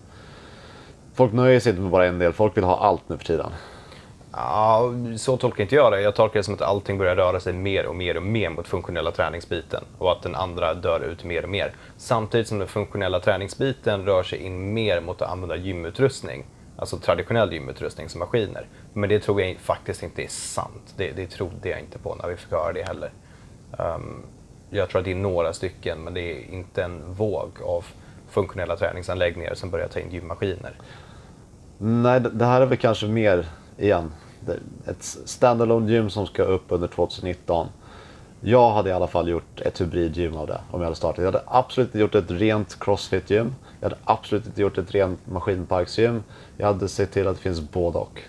folk 1.14 1.34
nöjer 1.34 1.60
sig 1.60 1.70
inte 1.70 1.82
med 1.82 1.92
bara 1.92 2.06
en 2.06 2.20
del. 2.20 2.34
Folk 2.34 2.58
vill 2.58 2.64
ha 2.64 2.78
allt 2.78 3.10
nu 3.10 3.18
för 3.18 3.26
tiden. 3.26 3.52
Ja, 4.38 4.94
så 5.18 5.38
tolkar 5.38 5.64
inte 5.64 5.76
jag 5.76 5.92
det. 5.92 6.02
Jag 6.02 6.16
tolkar 6.16 6.40
det 6.40 6.44
som 6.44 6.54
att 6.54 6.62
allting 6.62 6.98
börjar 6.98 7.16
röra 7.16 7.40
sig 7.40 7.54
mer 7.54 7.86
och 7.86 7.96
mer 7.96 8.18
och 8.18 8.24
mer 8.24 8.50
mot 8.50 8.68
funktionella 8.68 9.12
träningsbiten 9.12 9.84
och 9.98 10.12
att 10.12 10.22
den 10.22 10.36
andra 10.36 10.74
dör 10.74 11.00
ut 11.00 11.24
mer 11.24 11.44
och 11.44 11.50
mer. 11.50 11.74
Samtidigt 11.98 12.48
som 12.48 12.60
den 12.60 12.68
funktionella 12.68 13.20
träningsbiten 13.20 14.06
rör 14.06 14.24
sig 14.24 14.40
in 14.40 14.74
mer 14.74 15.02
mot 15.02 15.22
att 15.22 15.30
använda 15.30 15.56
gymutrustning. 15.56 16.46
Alltså 16.78 16.98
traditionell 16.98 17.54
gymutrustning 17.54 18.10
som 18.10 18.20
maskiner. 18.20 18.68
Men 18.94 19.10
det 19.10 19.20
tror 19.20 19.42
jag 19.42 19.58
faktiskt 19.58 20.04
inte 20.04 20.24
är 20.24 20.28
sant. 20.28 20.94
Det, 20.98 21.12
det 21.12 21.28
trodde 21.28 21.70
jag 21.70 21.80
inte 21.80 22.00
på 22.00 22.16
när 22.16 22.28
vi 22.30 22.36
fick 22.36 22.52
höra 22.52 22.74
det 22.74 22.84
heller. 22.84 23.10
Um, 23.78 24.24
jag 24.70 24.90
tror 24.90 25.00
att 25.00 25.06
det 25.06 25.12
är 25.12 25.16
några 25.16 25.54
stycken, 25.54 25.98
men 26.04 26.14
det 26.14 26.22
är 26.22 26.54
inte 26.54 26.84
en 26.84 27.13
våg 27.13 27.50
av 27.65 27.86
funktionella 28.30 28.75
träningsanläggningar 28.75 29.54
som 29.54 29.70
börjar 29.70 29.88
ta 29.88 30.00
in 30.00 30.12
gymmaskiner. 30.12 30.74
Nej, 31.77 32.20
det- 32.20 32.46
här 32.46 32.62
är 32.62 32.65
väl 32.65 32.77
kanske 32.77 33.06
mer, 33.08 33.46
igen, 33.77 34.12
ett 34.86 35.04
standalone 35.25 35.92
gym 35.92 36.10
som 36.10 36.28
ska 36.28 36.44
upp 36.44 36.64
under 36.68 36.88
2019. 36.88 37.68
Jag 38.42 38.72
hade 38.72 38.90
i 38.90 38.94
alla 38.94 39.08
fall 39.08 39.30
gjort 39.30 39.62
ett 39.62 39.82
hybridgym 39.82 40.36
av 40.36 40.48
det 40.48 40.60
om 40.72 40.80
jag 40.80 40.86
hade 40.86 40.96
startat. 40.96 41.18
Jag 41.18 41.25
hade 41.25 41.44
absolut 41.48 41.88
inte 41.88 42.00
gjort 42.00 42.16
ett 42.16 42.32
rent 42.32 42.80
crossfit-gym. 42.80 43.56
Jag 43.80 43.90
hade 43.90 44.02
absolut 44.04 44.46
inte 44.46 44.62
gjort 44.62 44.78
ett 44.78 44.92
rent 44.92 45.28
maskinparksgym. 45.28 46.24
Jag 46.58 46.68
hade 46.68 46.88
sett 46.88 47.12
till 47.12 47.28
att 47.28 47.36
det 47.36 47.42
finns 47.42 47.62
både 47.62 47.98
och. 47.98 48.22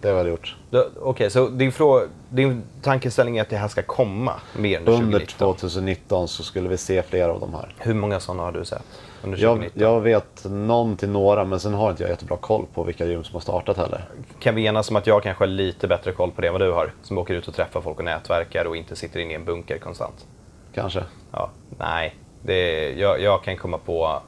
Det 0.00 0.08
har 0.08 0.16
jag 0.16 0.28
gjort. 0.28 0.56
Okej, 1.00 1.30
så 1.30 1.48
din, 1.48 1.70
frå- 1.70 2.08
din 2.28 2.62
tankeställning 2.82 3.36
är 3.38 3.42
att 3.42 3.48
det 3.50 3.56
här 3.56 3.68
ska 3.68 3.82
komma 3.82 4.32
mer 4.56 4.78
under 4.78 4.92
Under 4.92 5.18
2019? 5.18 5.54
2019 5.56 6.28
så 6.28 6.42
skulle 6.42 6.68
vi 6.68 6.76
se 6.76 7.02
fler 7.02 7.28
av 7.28 7.40
de 7.40 7.54
här. 7.54 7.74
Hur 7.78 7.94
många 7.94 8.20
sådana 8.20 8.42
har 8.42 8.52
du 8.52 8.64
sett 8.64 8.82
under 9.24 9.38
Jag, 9.38 9.50
2019? 9.56 9.82
jag 9.82 10.00
vet 10.00 10.44
någon 10.44 10.96
till 10.96 11.08
några, 11.08 11.44
men 11.44 11.60
sen 11.60 11.74
har 11.74 11.90
inte 11.90 12.02
jag 12.02 12.10
jättebra 12.10 12.36
koll 12.36 12.66
på 12.74 12.82
vilka 12.84 13.06
gym 13.06 13.24
som 13.24 13.32
har 13.34 13.40
startat 13.40 13.76
heller. 13.76 14.04
Kan 14.40 14.54
vi 14.54 14.64
enas 14.66 14.90
om 14.90 14.96
att 14.96 15.06
jag 15.06 15.22
kanske 15.22 15.42
har 15.44 15.48
lite 15.48 15.88
bättre 15.88 16.12
koll 16.12 16.30
på 16.30 16.40
det 16.40 16.46
än 16.46 16.52
vad 16.52 16.62
du 16.62 16.72
har? 16.72 16.92
Som 17.02 17.18
åker 17.18 17.34
ut 17.34 17.48
och 17.48 17.54
träffar 17.54 17.80
folk 17.80 17.98
och 17.98 18.04
nätverkar 18.04 18.64
och 18.64 18.76
inte 18.76 18.96
sitter 18.96 19.20
inne 19.20 19.32
i 19.32 19.36
en 19.36 19.44
bunker 19.44 19.78
konstant. 19.78 20.26
Kanske. 20.74 21.04
Ja, 21.32 21.50
nej. 21.78 22.14
Det 22.42 22.90
jag, 22.92 23.20
jag 23.20 23.42
kan 23.44 23.56
komma 23.56 23.78
på 23.78 24.22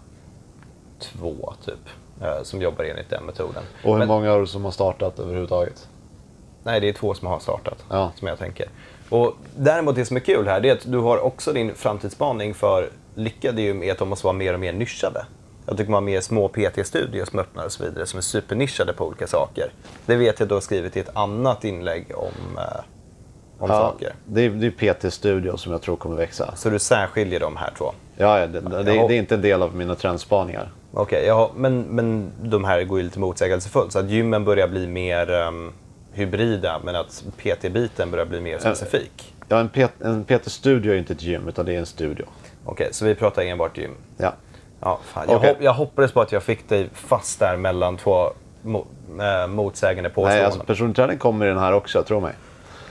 två, 0.99 1.52
typ, 1.64 1.88
som 2.42 2.62
jobbar 2.62 2.85
enligt 2.85 3.11
den 3.11 3.25
metoden. 3.25 3.62
Och 3.85 3.92
hur 3.92 3.99
Men- 3.99 4.09
många 4.09 4.31
har 4.31 4.40
du 4.40 4.47
som 4.47 4.64
har 4.64 4.71
startat 4.73 5.19
överhuvudtaget? 5.19 5.88
Nej, 6.64 6.81
det 6.81 6.88
är 6.88 6.92
två 6.92 7.14
som 7.14 7.28
har 7.28 7.38
startat, 7.38 7.85
Ja. 7.90 8.12
som 8.19 8.28
jag 8.28 8.38
tänker. 8.38 8.66
Och 9.09 9.35
däremot 9.57 9.95
det 9.95 10.04
som 10.04 10.16
är 10.16 10.21
kul 10.21 10.49
här, 10.49 10.61
det 10.61 10.69
är 10.69 10.73
att 10.73 10.90
du 10.92 10.99
har 10.99 11.19
också 11.19 11.52
din 11.52 11.75
framtidsspaning 11.75 12.54
för 12.54 12.90
lyckade 13.14 13.62
gym 13.62 13.83
är 13.83 13.92
att 13.92 13.99
de 13.99 14.09
måste 14.09 14.26
vara 14.26 14.37
mer 14.37 14.54
och 14.54 14.61
mer 14.61 14.73
nischade. 14.73 15.26
Jag 15.66 15.76
tycker 15.76 15.90
man 15.90 15.97
har 16.02 16.11
mer 16.11 16.21
små 16.21 16.49
PT-studior 16.49 17.25
som 17.25 17.38
öppnar 17.38 17.64
och 17.64 17.73
så 17.73 17.85
vidare, 17.85 18.07
som 18.07 18.19
är 18.19 18.23
supernischade 18.23 18.92
på 18.92 19.07
olika 19.07 19.26
saker. 19.26 19.73
Det 20.07 20.16
vet 20.16 20.38
jag 20.40 20.45
att 20.45 20.49
du 20.49 20.54
har 20.54 20.61
skrivit 20.61 20.97
i 20.97 21.00
ett 21.00 21.16
annat 21.16 21.64
inlägg 21.64 22.07
om, 22.14 22.59
eh, 22.59 22.62
om 23.59 23.69
saker. 23.69 24.14
Det 24.25 24.40
är, 24.40 24.50
det 24.50 24.66
är 24.66 24.71
PT-studio 24.95 25.57
som 25.57 25.73
jag 25.73 25.83
tror 25.83 25.97
kommer 25.97 26.16
växa. 26.16 26.57
Så 26.57 26.71
du 26.71 26.78
särskiljer 26.78 27.40
de 27.40 27.57
här 27.57 27.71
två. 27.78 27.92
Ja, 28.16 28.38
ja, 28.40 28.47
det, 28.47 28.61
det, 28.61 28.83
det 28.83 28.92
är 28.92 29.11
inte 29.12 29.35
en 29.35 29.42
del 29.42 29.62
av 29.62 29.76
mina 29.76 29.95
trendspaningar. 29.95 30.71
Okej, 30.94 31.25
ja, 31.26 31.50
men, 31.56 31.80
men 31.82 32.32
de 32.42 32.64
här 32.64 32.84
går 32.84 32.99
ju 32.99 33.04
lite 33.04 33.18
motsägelsefullt. 33.18 33.92
Så 33.92 33.99
att 33.99 34.11
gymmen 34.11 34.44
börjar 34.44 34.68
bli 34.68 34.87
mer... 34.87 35.30
ehm, 35.30 35.72
hybrida, 36.14 36.80
men 36.84 36.96
att 36.96 37.25
PT-biten 37.37 38.11
börjar 38.11 38.25
bli 38.26 38.40
mer 38.40 38.58
specifik. 38.58 39.34
Ja, 39.49 39.58
en, 39.58 39.68
P- 39.68 39.88
en 40.04 40.25
PT-studio 40.25 40.92
är 40.92 40.96
inte 40.96 41.12
ett 41.12 41.22
gym, 41.22 41.49
utan 41.49 41.66
det 41.66 41.75
är 41.75 41.78
en 41.78 41.87
studio. 41.87 42.26
Okej, 42.64 42.88
så 42.92 43.04
vi 43.04 43.14
pratar 43.14 43.42
enbart 43.42 43.78
gym. 43.78 43.90
Ja. 44.16 44.32
Ja, 44.80 44.99
fan. 45.04 45.25
Jag, 45.28 45.37
Okej. 45.37 45.49
hopp, 45.49 45.62
jag 45.62 45.72
hoppades 45.72 46.12
på 46.12 46.20
att 46.20 46.32
jag 46.32 46.42
fick 46.42 46.68
dig 46.68 46.88
fast 46.94 47.38
där 47.40 47.56
mellan 47.56 47.96
två 47.96 48.30
mo, 48.62 48.87
äh, 49.20 49.46
motsägande 49.46 50.02
Nej, 50.08 50.14
påståenden. 50.14 50.44
alltså 50.44 50.64
personlig 50.64 50.96
träning 50.96 51.18
kommer 51.18 51.46
i 51.46 51.49
den 51.49 51.58
här 51.58 51.72
också, 51.72 52.02
tro 52.02 52.20
mig. 52.20 52.32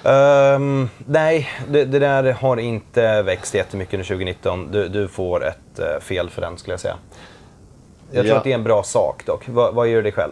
Ehm, 0.03 0.89
nej, 1.05 1.49
det, 1.69 1.85
det 1.85 1.99
där 1.99 2.33
har 2.33 2.57
inte 2.57 3.21
växt 3.21 3.53
jättemycket 3.55 3.93
under 3.93 4.05
2019. 4.07 4.71
Du, 4.71 4.87
du 4.87 5.07
får 5.07 5.45
ett 5.47 5.79
eh, 5.79 5.99
fel 6.01 6.29
för 6.29 6.41
den 6.41 6.57
skulle 6.57 6.73
jag 6.73 6.79
säga. 6.79 6.95
Jag 8.11 8.23
tror 8.23 8.27
Ja. 8.33 8.37
att 8.37 8.43
det 8.43 8.51
är 8.51 8.55
en 8.55 8.63
bra 8.63 8.83
sak 8.83 9.25
dock. 9.25 9.49
Vad, 9.49 9.73
vad 9.73 9.87
gör 9.87 9.95
du 9.95 10.01
dig 10.01 10.11
själv? 10.11 10.31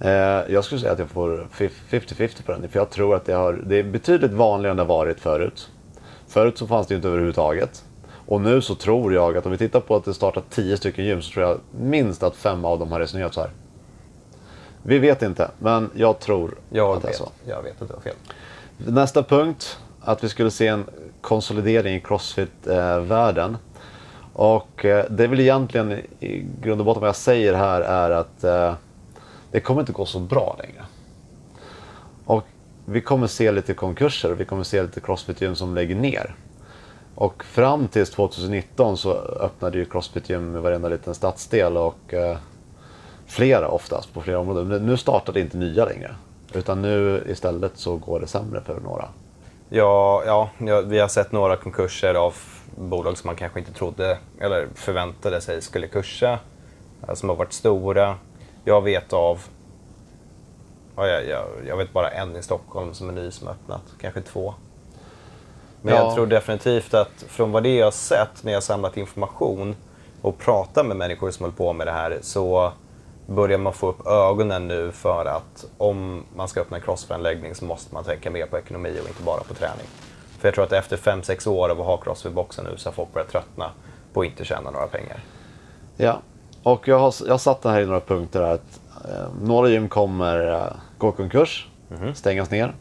Eh, 0.00 0.10
jag 0.52 0.64
skulle 0.64 0.80
säga 0.80 0.92
att 0.92 0.98
jag 0.98 1.08
får 1.08 1.46
50-50 1.90 2.42
på 2.46 2.52
den. 2.52 2.68
För 2.68 2.78
jag 2.78 2.90
tror 2.90 3.14
att 3.16 3.24
det, 3.24 3.32
har, 3.32 3.52
det 3.66 3.76
är 3.76 3.82
betydligt 3.82 4.32
vanligare 4.32 4.70
än 4.70 4.76
det 4.76 4.82
har 4.82 4.88
varit 4.88 5.20
förut. 5.20 5.70
Förut 6.28 6.58
så 6.58 6.66
fanns 6.66 6.86
det 6.86 6.92
ju 6.94 6.96
inte 6.96 7.08
överhuvudtaget. 7.08 7.84
Och 8.26 8.40
nu 8.40 8.60
så 8.62 8.74
tror 8.74 9.14
jag 9.14 9.36
att 9.36 9.46
om 9.46 9.52
vi 9.52 9.58
tittar 9.58 9.80
på 9.80 9.96
att 9.96 10.04
det 10.04 10.14
startar 10.14 10.42
10 10.50 10.76
stycken 10.76 11.04
gym 11.04 11.22
så 11.22 11.32
tror 11.32 11.46
jag 11.46 11.58
minst 11.80 12.22
att 12.22 12.36
fem 12.36 12.64
av 12.64 12.78
dem 12.78 12.92
har 12.92 13.00
resonerat 13.00 13.34
så 13.34 13.40
här. 13.40 13.50
Vi 14.82 14.98
vet 14.98 15.22
inte, 15.22 15.50
men 15.58 15.90
jag 15.94 16.18
tror 16.18 16.54
Jag 16.70 16.96
att 16.96 17.02
det 17.02 17.08
är 17.08 17.12
så. 17.12 17.28
jag 17.46 17.62
vet 17.62 17.82
att 17.82 17.88
det 17.88 17.94
var 17.94 18.00
fel. 18.00 18.14
Nästa 18.76 19.22
punkt, 19.22 19.78
att 20.00 20.24
vi 20.24 20.28
skulle 20.28 20.50
se 20.50 20.66
en 20.66 20.84
konsolidering 21.20 21.94
i 21.94 22.00
Crossfit-världen. 22.00 23.56
Och 24.38 24.84
eh, 24.84 25.04
det 25.10 25.24
är 25.24 25.28
väl 25.28 25.40
egentligen 25.40 25.92
i 26.20 26.46
grund 26.62 26.80
och 26.80 26.84
botten 26.84 27.00
vad 27.00 27.08
jag 27.08 27.16
säger 27.16 27.54
här 27.54 27.80
är 27.80 28.10
att 28.10 28.44
eh, 28.44 28.74
det 29.50 29.60
kommer 29.60 29.80
inte 29.80 29.92
gå 29.92 30.06
så 30.06 30.18
bra 30.20 30.56
längre. 30.58 30.84
Och 32.24 32.44
vi 32.84 33.00
kommer 33.00 33.26
se 33.26 33.52
lite 33.52 33.74
konkurser, 33.74 34.34
vi 34.34 34.44
kommer 34.44 34.62
se 34.62 34.82
lite 34.82 35.00
Crossfit-gym 35.00 35.54
som 35.54 35.74
lägger 35.74 35.94
ner. 35.94 36.34
Och 37.14 37.44
fram 37.44 37.88
till 37.88 38.06
2019 38.06 38.96
så 38.96 39.12
öppnade 39.14 39.78
ju 39.78 39.84
Crossfit-gym 39.84 40.56
i 40.56 40.60
varenda 40.60 40.88
liten 40.88 41.14
stadsdel 41.14 41.76
och 41.76 42.14
eh, 42.14 42.36
flera 43.26 43.68
oftast 43.68 44.14
på 44.14 44.22
flera 44.22 44.38
områden. 44.38 44.68
Men 44.68 44.86
nu 44.86 44.96
startar 44.96 45.32
det 45.32 45.40
inte 45.40 45.56
nya 45.56 45.84
längre. 45.84 46.14
Utan 46.52 46.82
nu 46.82 47.24
istället 47.28 47.72
så 47.74 47.96
går 47.96 48.20
det 48.20 48.26
sämre 48.26 48.60
för 48.60 48.80
några. 48.80 49.04
Ja, 49.68 50.22
ja, 50.26 50.50
ja, 50.58 50.80
vi 50.80 50.98
har 50.98 51.08
sett 51.08 51.32
några 51.32 51.56
konkurser 51.56 52.14
av 52.14 52.34
bolag 52.78 53.18
som 53.18 53.28
man 53.28 53.36
kanske 53.36 53.58
inte 53.58 53.72
trodde 53.72 54.18
eller 54.40 54.68
förväntade 54.74 55.40
sig 55.40 55.62
skulle 55.62 55.86
kursa. 55.88 56.38
eh, 57.08 57.14
Som 57.14 57.28
har 57.28 57.36
varit 57.36 57.52
stora. 57.52 58.16
Jag 58.64 58.80
vet 58.82 59.12
av, 59.12 59.40
ja, 60.96 61.06
jag, 61.06 61.44
jag, 61.66 61.76
vet 61.76 61.92
bara 61.92 62.10
en 62.10 62.36
i 62.36 62.42
Stockholm 62.42 62.94
som 62.94 63.08
är 63.08 63.12
ny 63.12 63.30
som 63.30 63.46
har 63.46 63.54
öppnat, 63.54 63.82
kanske 64.00 64.20
två. 64.20 64.54
Men 65.82 65.94
Ja. 65.94 66.00
jag 66.04 66.14
tror 66.14 66.26
definitivt 66.26 66.94
att 66.94 67.24
från 67.28 67.52
vad 67.52 67.62
det 67.62 67.74
jag 67.76 67.86
har 67.86 67.90
sett 67.90 68.44
när 68.44 68.52
jag 68.52 68.62
samlat 68.62 68.96
information 68.96 69.76
och 70.22 70.38
pratat 70.38 70.86
med 70.86 70.96
människor 70.96 71.30
som 71.30 71.44
håller 71.44 71.56
på 71.56 71.72
med 71.72 71.86
det 71.86 71.92
här 71.92 72.18
så 72.22 72.72
börjar 73.26 73.58
man 73.58 73.72
få 73.72 73.88
upp 73.88 74.06
ögonen 74.06 74.68
nu 74.68 74.92
för 74.92 75.24
att 75.24 75.66
om 75.78 76.24
man 76.36 76.48
ska 76.48 76.60
öppna 76.60 76.76
en 76.76 76.82
crossfit-anläggning 76.82 77.54
så 77.54 77.64
måste 77.64 77.94
man 77.94 78.04
tänka 78.04 78.30
mer 78.30 78.46
på 78.46 78.58
ekonomi 78.58 78.98
och 79.02 79.08
inte 79.08 79.22
bara 79.22 79.40
på 79.40 79.54
träning. 79.54 79.86
För 80.38 80.48
jag 80.48 80.54
tror 80.54 80.64
att 80.64 80.72
efter 80.72 80.96
5-6 80.96 81.48
år 81.48 81.68
av 81.68 81.80
att 81.80 81.86
ha 81.86 81.96
crossfit-boxen 81.96 82.64
nu 82.70 82.76
så 82.76 82.88
har 82.88 82.94
folk 82.94 83.12
börjat 83.12 83.30
tröttna 83.30 83.70
på 84.12 84.20
att 84.20 84.26
inte 84.26 84.44
tjäna 84.44 84.70
några 84.70 84.86
pengar. 84.86 85.20
Ja, 85.96 86.20
och 86.62 86.88
jag 86.88 86.98
har, 86.98 87.14
jag 87.24 87.32
har 87.32 87.38
satt 87.38 87.62
det 87.62 87.70
här 87.70 87.80
i 87.80 87.86
några 87.86 88.00
punkter. 88.00 88.42
Att, 88.42 88.80
eh, 89.04 89.26
några 89.42 89.68
gym 89.68 89.88
kommer 89.88 90.52
eh, 90.52 90.72
gå 90.98 91.12
konkurs, 91.12 91.68
stängas 92.14 92.50
ner. 92.50 92.74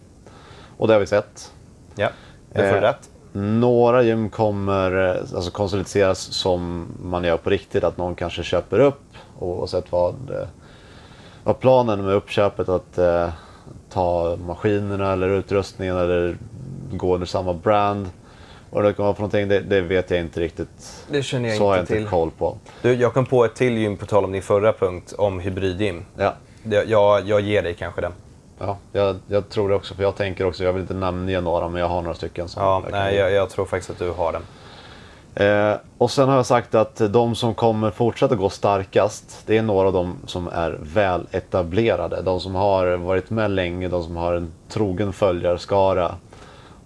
Och 0.78 0.88
det 0.88 0.94
har 0.94 1.00
vi 1.00 1.08
sett. 1.08 1.52
Ja, 1.96 2.10
det 2.52 2.60
får 2.60 2.64
du 2.64 2.78
Eh, 2.78 2.82
rätt. 2.82 3.10
Några 3.34 4.04
gym 4.04 4.30
kommer 4.30 5.16
eh, 5.16 5.36
alltså 5.36 5.52
konsolideras 5.52 6.20
som 6.20 6.88
man 7.04 7.24
gör 7.24 7.38
på 7.38 7.50
riktigt. 7.50 7.84
Att 7.84 7.98
någon 7.98 8.16
kanske 8.16 8.44
köper 8.44 8.80
upp 8.80 9.04
oavsett 9.40 9.92
vad, 9.92 10.30
eh, 10.30 10.48
vad 11.44 11.60
planen 11.60 12.06
med 12.06 12.14
uppköpet 12.14 12.70
att 12.70 12.98
eh, 12.98 13.30
ta 13.90 14.38
maskinerna 14.48 15.14
eller 15.14 15.30
utrustningen 15.30 15.98
eller 15.98 16.38
gå 16.92 17.14
under 17.14 17.28
samma 17.28 17.54
brand. 17.54 18.10
Vad 18.70 18.84
det 18.84 18.94
kan 18.94 19.06
vara 19.06 19.16
för 19.16 19.22
någonting, 19.22 19.48
det, 19.48 19.60
det 19.60 19.82
vet 19.82 20.12
jag 20.12 20.20
inte 20.20 20.40
riktigt. 20.40 21.06
Det 21.12 21.24
känner 21.24 21.50
jag 21.50 21.58
Så 21.58 21.66
har 21.68 21.76
jag 21.76 21.84
inte 21.84 21.94
inte 21.94 22.04
till. 22.04 22.10
koll 22.10 22.32
på. 22.32 22.58
Du, 22.82 22.94
jag 22.94 23.14
kom 23.14 23.26
på 23.26 23.46
ett 23.46 23.56
till 23.56 23.78
gym 23.78 23.98
på 23.98 24.06
tal 24.06 24.24
om 24.26 24.32
din 24.32 24.42
förra 24.42 24.74
punkt 24.74 25.14
om 25.18 25.40
hybridgym. 25.40 26.06
Ja. 26.18 26.34
Jag, 26.88 27.28
jag 27.28 27.42
ger 27.42 27.64
dig 27.64 27.74
kanske 27.74 28.02
den. 28.02 28.12
Ja, 28.60 28.78
jag, 28.92 29.16
jag 29.28 29.50
tror 29.50 29.70
det 29.70 29.76
också. 29.76 29.96
För 29.96 30.04
jag 30.04 30.16
tänker 30.16 30.46
också, 30.46 30.64
jag 30.64 30.74
vill 30.74 30.82
inte 30.82 30.94
namnge 30.94 31.42
några, 31.42 31.70
men 31.70 31.82
jag 31.82 31.90
har 31.90 32.02
några 32.02 32.16
stycken. 32.16 32.48
Som 32.48 32.64
Ja, 32.64 32.82
jag 32.84 32.92
nej, 32.92 33.16
jag, 33.16 33.32
jag 33.32 33.50
tror 33.50 33.66
faktiskt 33.66 33.90
att 33.90 34.00
du 34.00 34.12
har 34.12 34.32
den. 34.32 34.44
eh, 35.72 35.78
och 35.98 36.12
sen 36.12 36.30
har 36.30 36.36
jag 36.36 36.46
sagt 36.46 36.76
att 36.76 37.02
de 37.10 37.36
som 37.36 37.54
kommer 37.56 37.92
fortsätta 37.92 38.36
gå 38.36 38.50
starkast, 38.50 39.44
det 39.46 39.58
är 39.58 39.62
några 39.62 39.88
av 39.88 39.94
dem 39.94 40.16
som 40.26 40.48
är 40.48 40.78
väl 40.82 41.28
etablerade. 41.32 42.22
De 42.22 42.40
som 42.40 42.56
har 42.56 42.88
varit 42.98 43.30
med 43.30 43.52
länge, 43.52 43.88
de 43.88 44.04
som 44.04 44.16
har 44.16 44.34
en 44.34 44.52
trogen 44.70 45.14
följarskara. 45.14 46.16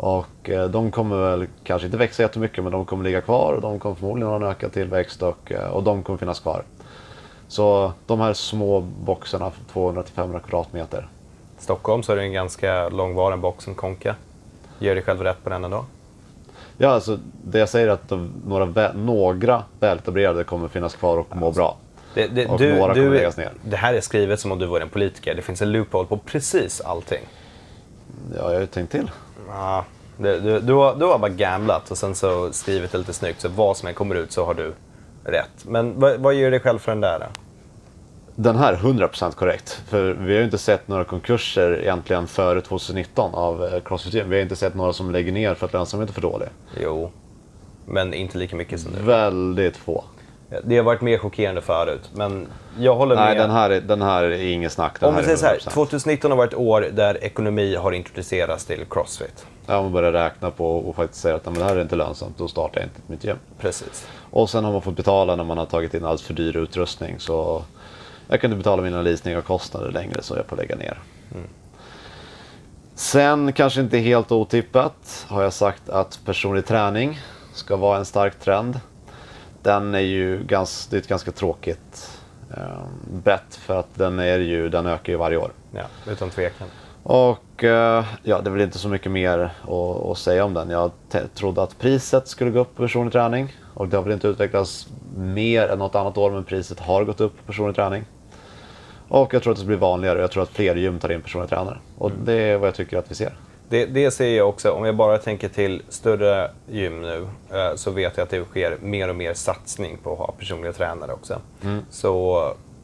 Och 0.02 0.50
eh, 0.50 0.70
de 0.70 0.92
kommer 0.92 1.18
väl 1.18 1.48
kanske 1.64 1.86
inte 1.86 1.98
växa 1.98 2.24
jättemycket, 2.24 2.64
men 2.64 2.72
de 2.72 2.86
kommer 2.86 3.04
ligga 3.04 3.22
kvar. 3.22 3.54
Och 3.54 3.62
de 3.62 3.80
kommer 3.80 3.96
förmodligen 3.96 4.30
ha 4.30 4.36
en 4.36 4.44
ökad 4.44 4.74
tillväxt 4.74 5.24
och, 5.24 5.52
eh, 5.52 5.68
och 5.68 5.84
de 5.84 6.04
kommer 6.04 6.18
finnas 6.18 6.40
kvar. 6.40 6.64
Så 7.48 7.94
de 8.08 8.20
här 8.20 8.34
små 8.34 8.82
boxarna, 8.82 9.52
200-500 9.74 10.40
kvadratmeter. 10.40 11.08
Stockholm 11.58 12.04
så 12.04 12.12
är 12.12 12.16
det 12.16 12.22
en 12.22 12.34
ganska 12.34 12.90
långvarig 12.90 13.40
box 13.40 13.64
som 13.64 13.76
Konka. 13.76 14.16
Ger 14.80 14.96
dig 14.96 15.04
själv 15.04 15.22
rätt 15.22 15.44
på 15.44 15.50
den 15.50 15.64
ändå? 15.64 15.86
Ja, 16.78 16.90
alltså 16.90 17.20
det 17.44 17.60
jag 17.60 17.70
säger 17.70 17.88
är 17.88 17.92
att 17.92 18.10
de, 18.10 18.32
några, 18.48 18.94
några 18.94 19.64
väletablerade 19.80 20.44
kommer 20.44 20.68
finnas 20.68 20.96
kvar 20.96 21.18
och 21.18 21.36
må 21.36 21.52
bra. 21.52 21.78
Det, 22.14 22.28
det, 22.28 22.48
Och 22.48 22.60
du, 22.60 22.76
några 22.76 22.94
kommer 22.94 23.10
du, 23.10 23.16
läggas 23.16 23.38
ner. 23.38 23.52
det 23.62 23.78
här 23.78 23.94
är 23.94 24.02
skrivet 24.02 24.40
som 24.40 24.52
om 24.52 24.60
du 24.60 24.66
var 24.66 24.82
en 24.82 24.90
politiker. 24.90 25.36
Det 25.36 25.42
finns 25.42 25.62
en 25.62 25.72
loophole 25.72 26.08
på 26.08 26.18
precis 26.18 26.82
allting. 26.82 27.22
Ja, 28.36 28.38
jag 28.38 28.54
har 28.54 28.60
ju 28.60 28.68
tänkt 28.68 28.92
till. 28.92 29.12
Ja, 29.48 29.86
det, 30.18 30.40
du, 30.40 30.60
du, 30.60 30.74
har, 30.74 30.96
du 30.96 31.06
har 31.06 31.20
bara 31.20 31.30
gamblat 31.30 31.92
och 31.92 31.98
sen 31.98 32.16
så 32.16 32.52
skrivit 32.52 32.92
det 32.92 32.98
lite 32.98 33.14
snyggt. 33.14 33.42
Så 33.42 33.50
vad 33.50 33.78
som 33.78 33.88
än 33.88 33.94
kommer 33.94 34.16
ut 34.16 34.32
så 34.32 34.46
har 34.46 34.54
du 34.54 34.74
rätt. 35.24 35.66
Men 35.66 36.00
vad, 36.00 36.20
vad 36.20 36.34
ger 36.34 36.44
du 36.44 36.50
dig 36.50 36.60
själv 36.60 36.80
för 36.80 36.92
den 36.92 37.02
där? 37.02 37.20
Då? 37.20 37.26
Den 38.36 38.56
här 38.56 38.76
100% 38.76 39.32
korrekt. 39.32 39.82
För 39.88 40.14
vi 40.14 40.34
har 40.34 40.40
ju 40.40 40.46
inte 40.46 40.58
sett 40.58 40.88
några 40.88 41.04
konkurser 41.04 41.80
egentligen 41.82 42.28
före 42.28 42.62
2019 42.62 43.36
av 43.36 43.66
eh, 43.66 43.82
Crossfit. 43.82 44.14
Vi 44.14 44.36
har 44.36 44.42
inte 44.42 44.56
sett 44.56 44.76
några 44.76 44.94
som 44.94 45.12
lägger 45.12 45.32
ner 45.32 45.54
för 45.54 45.66
att 45.66 45.74
lönsamheten 45.74 46.12
är 46.12 46.14
för 46.14 46.22
dålig. 46.22 46.48
Jo, 46.82 47.12
men 47.86 48.14
inte 48.14 48.38
lika 48.38 48.56
mycket 48.56 48.80
som 48.80 48.92
nu. 48.92 49.02
Väldigt 49.02 49.78
få. 49.78 50.04
Det 50.64 50.78
har 50.78 50.84
varit 50.84 51.02
mer 51.02 51.18
chockerande 51.18 51.62
förut, 51.62 52.10
men 52.14 52.48
jag 52.80 52.96
håller 52.96 53.16
Nej, 53.16 53.36
med. 53.36 53.44
den 53.44 53.52
här, 53.52 53.70
är, 53.70 53.82
den 53.82 54.02
här 54.02 54.24
är 54.24 54.52
inget 54.52 54.72
snack. 54.72 55.00
Den 55.00 55.10
Om 55.10 55.16
vi 55.16 55.24
säger 55.24 55.38
så 55.38 55.46
här, 55.46 55.60
2019 55.60 56.32
har 56.32 56.38
varit 56.38 56.54
ett 56.54 56.60
år 56.60 56.82
där 56.94 57.24
ekonomi 57.24 57.76
har 57.76 57.92
introducerats 57.92 58.66
till 58.66 58.86
Crossfit. 58.90 59.46
Ja, 59.66 59.82
man 59.82 59.92
börjar 59.92 60.12
räkna 60.12 60.52
på 60.52 60.78
och 60.78 60.96
faktiskt 60.96 61.22
säga 61.22 61.36
att 61.36 61.46
"Nej, 61.46 61.54
men 61.54 61.62
det 61.64 61.70
här 61.70 61.76
är 61.76 61.82
inte 61.82 61.96
lönsamt, 61.96 62.38
då 62.38 62.48
startar 62.48 62.80
jag 62.82 62.86
inte 62.86 63.02
nytt 63.08 63.24
gym. 63.24 63.38
Precis. 63.60 64.08
Och 64.32 64.50
sen 64.50 64.64
har 64.64 64.72
man 64.72 64.82
fått 64.82 64.96
betala 64.96 65.36
när 65.36 65.44
man 65.44 65.58
har 65.58 65.66
tagit 65.66 65.94
in 65.94 66.06
allt 66.06 66.22
för 66.22 66.34
dyr 66.34 66.58
utrustning. 66.58 67.16
Så 67.20 67.64
jag 68.28 68.44
inte 68.44 68.58
betala 68.58 68.82
mina 68.82 69.02
leasing 69.02 69.38
och 69.38 69.46
kostnader 69.46 69.92
längre 69.92 70.22
så 70.22 70.36
jag 70.36 70.46
får 70.46 70.58
lägga 70.58 70.76
ner. 70.76 71.00
Sen, 72.96 73.54
kanske 73.54 73.82
inte 73.82 73.98
helt 73.98 74.32
otippat, 74.32 75.26
har 75.28 75.44
jag 75.44 75.54
sagt 75.54 75.90
att 75.90 76.20
personlig 76.26 76.66
träning 76.66 77.20
ska 77.54 77.76
vara 77.76 77.98
en 77.98 78.06
stark 78.06 78.40
trend. 78.40 78.80
Den 79.62 79.96
är 79.96 80.00
ju 80.00 80.44
ganska, 80.44 80.92
det 80.92 80.98
är 80.98 81.02
ett 81.02 81.08
ganska 81.08 81.32
tråkigt 81.32 82.20
eh, 82.58 82.84
bett 83.24 83.56
för 83.56 83.80
att 83.80 83.96
den, 83.96 84.20
är 84.20 84.40
ju, 84.40 84.70
den 84.70 84.86
ökar 84.86 85.14
ju 85.14 85.18
varje 85.18 85.38
år. 85.38 85.52
Ja, 85.72 85.84
utan 86.12 86.30
tvekan. 86.30 86.68
Och 87.04 87.64
eh, 87.64 88.06
ja, 88.24 88.42
det 88.42 88.50
är 88.50 88.52
väl 88.52 88.62
inte 88.62 88.78
så 88.78 88.90
mycket 88.90 89.12
mer 89.12 89.40
att, 89.62 90.06
att 90.12 90.18
säga 90.18 90.46
om 90.46 90.54
den. 90.54 90.70
Jag 90.70 90.92
trodde 91.34 91.64
att 91.64 91.80
priset 91.80 92.28
skulle 92.28 92.52
gå 92.52 92.60
upp 92.60 92.76
på 92.76 92.84
personlig 92.84 93.14
träning. 93.14 93.56
Och 93.74 93.88
det 93.88 93.98
har 93.98 94.04
väl 94.04 94.14
inte 94.14 94.28
utvecklats 94.28 94.88
mer 95.16 95.68
än 95.68 95.80
något 95.80 95.96
annat 95.96 96.18
år, 96.18 96.32
men 96.32 96.44
priset 96.44 96.80
har 96.80 97.04
gått 97.04 97.22
upp 97.22 97.38
på 97.38 97.44
personlig 97.44 97.76
träning. 97.76 98.06
Och 99.08 99.34
jag 99.34 99.44
tror 99.44 99.54
att 99.54 99.60
det 99.60 99.66
blir 99.66 99.78
vanligare. 99.78 100.20
Jag 100.20 100.32
tror 100.32 100.44
att 100.44 100.50
fler 100.50 100.76
gym 100.76 101.00
tar 101.00 101.12
in 101.12 101.22
personliga 101.22 101.48
tränare. 101.48 101.78
Och 101.98 102.12
det 102.26 102.34
är 102.34 102.58
vad 102.58 102.68
jag 102.68 102.76
tycker 102.76 102.98
att 102.98 103.12
vi 103.12 103.16
ser. 103.16 103.34
Det, 103.72 103.86
det 103.86 104.12
ser 104.12 104.38
jag 104.38 104.50
också. 104.50 104.72
Om 104.72 104.86
jag 104.86 104.96
bara 104.96 105.18
tänker 105.18 105.50
till 105.50 105.82
större 105.90 106.52
gym 106.70 107.02
nu 107.02 107.28
eh, 107.52 107.76
så 107.76 107.92
vet 107.92 108.18
jag 108.18 108.24
att 108.24 108.30
det 108.30 108.46
sker 108.46 108.78
mer 108.82 109.10
och 109.10 109.16
mer 109.16 109.34
satsning 109.34 109.98
på 110.04 110.14
att 110.14 110.20
ha 110.20 110.32
personliga 110.32 110.74
tränare 110.74 111.14
också. 111.14 111.42
Så, 111.90 112.16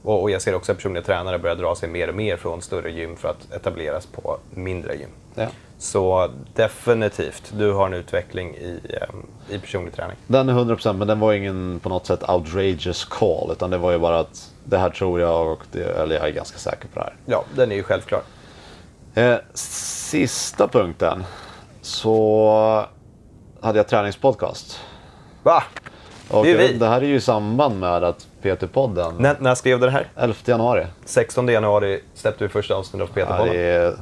och, 0.03 0.21
och 0.21 0.31
jag 0.31 0.41
ser 0.41 0.55
också 0.55 0.71
att 0.71 0.77
personliga 0.77 1.03
tränare 1.03 1.39
börjar 1.39 1.55
dra 1.55 1.75
sig 1.75 1.89
mer 1.89 2.09
och 2.09 2.15
mer 2.15 2.37
från 2.37 2.61
större 2.61 2.91
gym 2.91 3.15
för 3.15 3.29
att 3.29 3.53
etableras 3.53 4.05
på 4.05 4.37
mindre 4.49 4.95
gym. 4.95 5.09
Ja. 5.35 5.47
Så 5.77 6.29
definitivt, 6.55 7.53
du 7.57 7.71
har 7.71 7.85
en 7.85 7.93
utveckling 7.93 8.55
i, 8.55 8.79
eh, 8.89 9.55
i 9.55 9.59
personlig 9.59 9.93
träning. 9.93 10.17
Den 10.27 10.49
är 10.49 10.53
100% 10.53 10.93
men 10.93 11.07
den 11.07 11.19
var 11.19 11.33
ingen 11.33 11.79
på 11.79 11.89
något 11.89 12.05
sätt 12.05 12.29
outrageous 12.29 13.05
call. 13.05 13.51
Utan 13.51 13.69
det 13.69 13.77
var 13.77 13.91
ju 13.91 13.97
bara 13.97 14.19
att 14.19 14.51
det 14.63 14.77
här 14.77 14.89
tror 14.89 15.19
jag 15.19 15.51
och 15.51 15.63
det, 15.71 15.83
eller 15.83 16.15
jag 16.15 16.27
är 16.27 16.31
ganska 16.31 16.57
säker 16.57 16.87
på 16.87 16.99
det 16.99 17.05
här. 17.05 17.15
Ja, 17.25 17.43
den 17.55 17.71
är 17.71 17.75
ju 17.75 17.83
självklar. 17.83 18.21
Eh, 19.17 19.35
sista 19.53 20.67
punkten 20.67 21.23
så 21.81 22.85
hade 23.61 23.79
jag 23.79 23.87
träningspodcast. 23.87 24.79
Va? 25.43 25.63
Och 26.29 26.45
Det 26.45 26.51
är 26.51 26.57
vi. 26.57 26.73
det 26.73 26.87
här 26.87 27.01
är 27.01 27.05
ju 27.05 27.15
i 27.15 27.21
samband 27.21 27.79
med 27.79 28.03
att 28.03 28.27
PT-podden 28.41 29.13
När, 29.19 29.35
när 29.39 29.55
skrev 29.55 29.79
du 29.79 29.85
det 29.85 29.91
här? 29.91 30.07
11 30.15 30.35
januari. 30.45 30.85
16 31.05 31.47
januari 31.47 32.01
släppte 32.13 32.43
vi 32.43 32.49
första 32.49 32.75
avsnittet 32.75 33.09
av 33.09 33.13
PT-podden. 33.15 33.53
det 33.53 33.59
är 33.59 33.93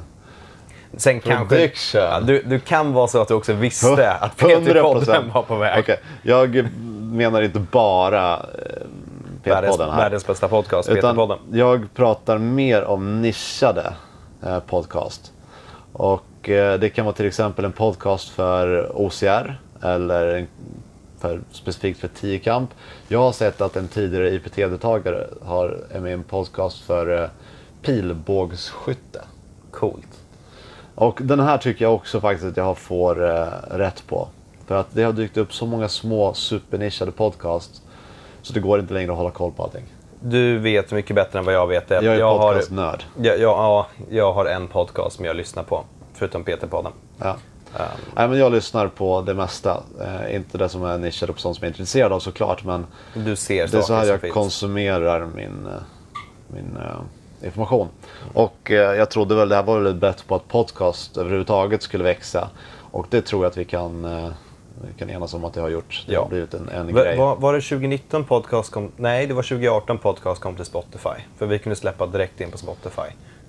Sen 0.96 1.20
kanske... 1.20 1.70
Ja, 1.94 2.20
du, 2.20 2.42
du 2.42 2.60
kan 2.60 2.92
vara 2.92 3.08
så 3.08 3.22
att 3.22 3.28
du 3.28 3.34
också 3.34 3.52
visste 3.52 4.12
att 4.12 4.36
PT-podden 4.36 5.32
var 5.32 5.42
på 5.42 5.56
väg. 5.56 5.78
Okej, 5.80 6.00
Jag 6.22 6.68
menar 7.00 7.42
inte 7.42 7.58
bara 7.60 8.32
eh, 8.34 8.40
PT-podden 9.44 9.90
här. 9.90 9.96
världens 9.96 10.26
bästa 10.26 10.48
podcast, 10.48 10.88
PT-podden. 10.90 11.38
jag 11.52 11.88
pratar 11.94 12.38
mer 12.38 12.84
om 12.84 13.22
nischade 13.22 13.92
Eh, 14.42 14.60
podcast. 14.60 15.32
Och 15.92 16.48
eh, 16.48 16.80
det 16.80 16.88
kan 16.88 17.04
vara 17.04 17.14
till 17.14 17.26
exempel 17.26 17.64
en 17.64 17.72
podcast 17.72 18.28
för 18.28 18.92
OCR 18.96 19.60
eller 19.82 20.46
för, 21.18 21.40
specifikt 21.52 22.00
för 22.00 22.08
tiokamp. 22.08 22.70
Jag 23.08 23.18
har 23.18 23.32
sett 23.32 23.60
att 23.60 23.76
en 23.76 23.88
tidigare 23.88 24.30
IPT-deltagare 24.30 25.26
har 25.44 25.78
är 25.90 26.00
med 26.00 26.10
i 26.10 26.14
en 26.14 26.22
podcast 26.22 26.78
för 26.80 27.22
eh, 27.22 27.28
pilbågsskytte. 27.82 29.24
Coolt. 29.70 30.22
Och 30.94 31.18
den 31.22 31.40
här 31.40 31.58
tycker 31.58 31.84
jag 31.84 31.94
också 31.94 32.20
faktiskt 32.20 32.46
att 32.46 32.56
jag 32.56 32.78
får 32.78 33.30
eh, 33.30 33.46
rätt 33.70 34.06
på. 34.06 34.28
För 34.66 34.74
att 34.74 34.86
det 34.92 35.02
har 35.02 35.12
dykt 35.12 35.36
upp 35.36 35.54
så 35.54 35.66
många 35.66 35.88
små 35.88 36.34
supernischade 36.34 37.12
podcast 37.12 37.82
så 38.42 38.52
det 38.52 38.60
går 38.60 38.80
inte 38.80 38.94
längre 38.94 39.10
att 39.12 39.18
hålla 39.18 39.30
koll 39.30 39.52
på 39.52 39.62
allting. 39.62 39.84
Du 40.20 40.58
vet 40.58 40.92
mycket 40.92 41.16
bättre 41.16 41.38
än 41.38 41.44
vad 41.44 41.54
jag 41.54 41.66
vet. 41.66 41.90
Jag 41.90 42.04
är 42.04 42.22
har, 42.22 42.38
podcastnörd. 42.38 43.04
jag, 43.16 43.38
jag, 43.38 43.40
ja, 43.40 43.86
jag 44.10 44.32
har 44.32 44.46
en 44.46 44.68
podcast 44.68 45.16
som 45.16 45.24
jag 45.24 45.36
lyssnar 45.36 45.62
på, 45.62 45.84
förutom 46.14 46.44
PT-podden. 46.44 46.92
Ja. 47.18 47.36
Nej, 48.16 48.28
men 48.28 48.38
jag 48.38 48.52
lyssnar 48.52 48.88
på 48.88 49.20
det 49.22 49.34
mesta. 49.34 49.82
Eh, 50.00 50.36
inte 50.36 50.58
det 50.58 50.68
som 50.68 50.84
är 50.84 50.98
nischat 50.98 51.30
och 51.30 51.40
sånt 51.40 51.56
som 51.56 51.64
jag 51.64 51.68
är 51.68 51.72
intresserad 51.72 52.12
av 52.12 52.20
såklart. 52.20 52.64
Men 52.64 52.86
Du 53.14 53.36
ser 53.36 53.68
det 53.68 53.78
är 53.78 53.82
så 53.82 53.94
här 53.94 54.06
jag 54.06 54.32
konsumerar 54.32 55.26
min, 55.34 55.66
eh, 55.66 55.82
min 56.48 56.76
eh, 56.76 57.46
information. 57.46 57.88
Och 58.34 58.70
eh, 58.70 58.94
jag 58.94 59.10
trodde 59.10 59.34
väl, 59.34 59.48
det 59.48 59.54
här 59.56 59.62
var 59.62 59.78
väl 59.78 59.86
ett 59.86 60.00
bett 60.00 60.26
på 60.26 60.34
att 60.34 60.48
podcast 60.48 61.16
överhuvudtaget 61.16 61.82
skulle 61.82 62.04
växa. 62.04 62.48
Och 62.90 63.06
det 63.10 63.22
tror 63.22 63.44
jag 63.44 63.50
att 63.50 63.56
vi 63.56 63.64
kan, 63.64 64.04
eh, 64.04 64.28
kan 64.98 65.10
enas 65.10 65.34
om 65.34 65.44
att 65.44 65.54
det 65.54 65.60
har 65.60 65.68
gjort. 65.68 66.04
Det 66.06 66.12
Ja. 66.12 66.22
har 66.22 66.28
blivit 66.28 66.54
en, 66.54 66.68
en 66.68 66.94
grej. 66.94 67.16
var, 67.18 67.36
var 67.36 67.54
det 67.54 67.60
2019 67.60 68.24
podcast 68.24 68.70
kom? 68.72 68.92
Nej, 68.96 69.26
det 69.26 69.34
var 69.34 69.42
2018 69.42 69.98
podcast 69.98 70.40
kom 70.40 70.56
till 70.56 70.64
Spotify. 70.64 71.08
För 71.38 71.46
vi 71.46 71.58
kunde 71.58 71.76
släppa 71.76 72.06
direkt 72.06 72.40
in 72.40 72.50
på 72.50 72.58
Spotify. 72.58 73.02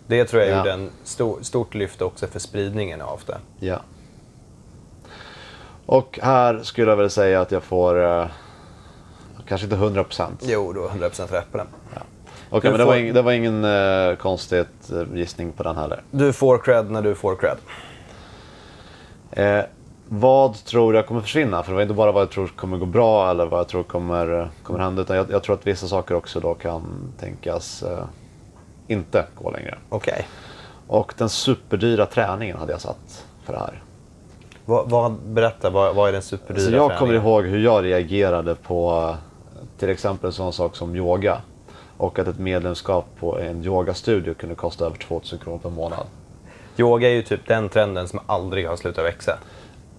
Det 0.08 0.26
tror 0.26 0.42
jag 0.42 0.52
Ja. 0.52 0.58
gjorde 0.58 0.72
en 0.72 0.90
stor, 1.04 1.40
stort 1.42 1.74
lyft 1.76 2.02
också 2.02 2.28
för 2.28 2.40
spridningen 2.40 3.02
av 3.02 3.22
det. 3.28 3.38
Ja. 3.60 3.80
Och 5.86 6.20
här 6.22 6.60
skulle 6.64 6.90
jag 6.92 6.98
väl 6.98 7.10
säga 7.10 7.42
att 7.42 7.52
jag 7.52 7.64
får 7.64 8.04
eh, 8.20 8.26
kanske 9.48 9.66
inte 9.66 9.76
100 9.76 10.04
procent. 10.04 10.44
Jo, 10.46 10.74
du 10.74 10.80
har 10.80 10.88
100% 10.90 11.32
rätt 11.32 11.52
på 11.52 11.58
den. 11.58 11.68
Okej, 12.50 12.62
Du 12.62 12.70
men 12.70 12.80
det 12.80 12.86
får- 12.86 12.92
var, 12.92 12.96
ing, 12.98 13.14
det 13.14 13.22
var 13.22 13.32
ingen 13.32 13.66
uh, 13.66 14.16
konstigt 14.16 14.92
eh, 14.92 15.04
gissning 15.18 15.52
på 15.52 15.64
den 15.64 15.76
heller. 15.78 16.02
Du 16.12 16.34
får 16.34 16.58
cred 16.58 16.92
när 16.92 17.02
du 17.02 17.16
får 17.16 17.36
cred. 17.36 17.58
Eh, 19.32 19.64
vad 20.10 20.66
tror 20.66 20.96
jag 20.96 21.08
kommer 21.08 21.22
försvinna? 21.22 21.64
För 21.64 21.72
det 21.72 21.76
var 21.76 21.82
inte 21.82 21.94
bara 21.94 22.12
vad 22.12 22.22
jag 22.22 22.30
tror 22.30 22.48
kommer 22.48 22.78
gå 22.78 22.86
bra 22.86 23.32
eller 23.32 23.46
vad 23.46 23.60
jag 23.60 23.68
tror 23.68 23.84
kommer, 23.84 24.50
kommer 24.64 24.80
hända. 24.80 25.02
Utan 25.02 25.18
jag, 25.18 25.32
jag 25.32 25.44
tror 25.44 25.56
att 25.56 25.68
vissa 25.68 25.88
saker 25.88 26.16
också 26.16 26.40
då 26.40 26.54
kan 26.54 27.14
tänkas 27.20 27.84
eh, 27.84 28.04
inte 28.88 29.26
gå 29.36 29.52
längre. 29.52 29.78
Okej. 29.90 30.28
Och 30.88 31.14
den 31.18 31.30
superdyra 31.30 32.06
träningen 32.06 32.58
hade 32.58 32.72
jag 32.72 32.82
satt 32.82 33.26
för 33.44 33.54
det 33.54 33.60
här. 33.60 33.84
Vad, 34.66 34.90
vad, 34.90 35.12
berätta, 35.12 35.70
vad, 35.70 35.96
vad 35.96 36.10
är 36.10 36.14
den 36.14 36.22
superdyra 36.22 36.66
Så 36.66 36.72
jag 36.72 36.82
kommer 36.82 36.98
träningen? 37.00 37.24
ihåg 37.24 37.46
hur 37.46 37.64
jag 37.64 37.84
reagerade 37.84 38.56
på 38.56 39.16
till 39.78 39.90
exempel 39.90 40.28
en 40.28 40.34
sån 40.34 40.54
sak 40.54 40.76
som 40.76 40.96
yoga. 40.96 41.42
Och 41.98 42.20
att 42.20 42.28
ett 42.28 42.40
medlemskap 42.40 43.06
på 43.20 43.40
en 43.40 43.64
yogastudio 43.64 44.34
kunde 44.34 44.56
kosta 44.56 44.86
över 44.86 44.98
2000 44.98 45.40
kronor 45.40 45.60
per 45.60 45.70
månad. 45.70 46.06
Yoga 46.78 47.10
är 47.10 47.14
ju 47.14 47.22
typ 47.22 47.48
den 47.48 47.70
trenden 47.70 48.08
som 48.08 48.20
aldrig 48.26 48.68
har 48.68 48.76
slutat 48.76 49.06
växa. 49.06 49.38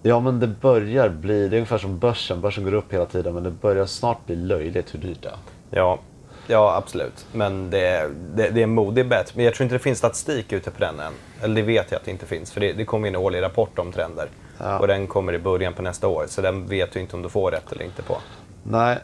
Ja 0.01 0.19
men 0.19 0.39
det 0.39 0.47
börjar 0.47 1.09
bli, 1.09 1.47
det 1.47 1.55
är 1.55 1.57
ungefär 1.57 1.77
som 1.77 1.99
börsen. 1.99 2.41
Börsen 2.41 2.63
går 2.63 2.73
upp 2.73 2.93
hela 2.93 3.05
tiden 3.05 3.33
men 3.33 3.43
det 3.43 3.51
börjar 3.51 3.85
snart 3.85 4.25
bli 4.25 4.35
löjligt 4.35 4.93
hur 4.93 4.99
dyrt 4.99 5.21
det 5.21 5.29
är. 5.29 5.37
Ja, 5.69 5.99
ja 6.47 6.75
absolut. 6.75 7.25
Men 7.31 7.69
det, 7.69 8.09
det, 8.35 8.49
det 8.49 8.59
är 8.59 8.63
en 8.63 8.73
modig 8.73 9.07
bet. 9.09 9.35
Men 9.35 9.45
jag 9.45 9.53
tror 9.53 9.63
inte 9.63 9.75
det 9.75 9.79
finns 9.79 9.97
statistik 9.97 10.53
ute 10.53 10.71
på 10.71 10.79
den 10.79 10.99
än. 10.99 11.13
Eller 11.41 11.55
det 11.55 11.61
vet 11.61 11.91
jag 11.91 11.99
att 11.99 12.05
det 12.05 12.11
inte 12.11 12.25
finns. 12.25 12.51
För 12.51 12.61
det, 12.61 12.73
det 12.73 12.85
kommer 12.85 13.07
en 13.07 13.15
årlig 13.15 13.41
rapport 13.41 13.79
om 13.79 13.91
trender. 13.91 14.27
Ja. 14.57 14.79
Och 14.79 14.87
den 14.87 15.07
kommer 15.07 15.33
i 15.33 15.39
början 15.39 15.73
på 15.73 15.81
nästa 15.81 16.07
år. 16.07 16.25
Så 16.27 16.41
den 16.41 16.67
vet 16.67 16.91
du 16.91 16.99
inte 16.99 17.15
om 17.15 17.21
du 17.21 17.29
får 17.29 17.51
rätt 17.51 17.71
eller 17.71 17.85
inte 17.85 18.01
på. 18.01 18.17
Nej, 18.63 18.97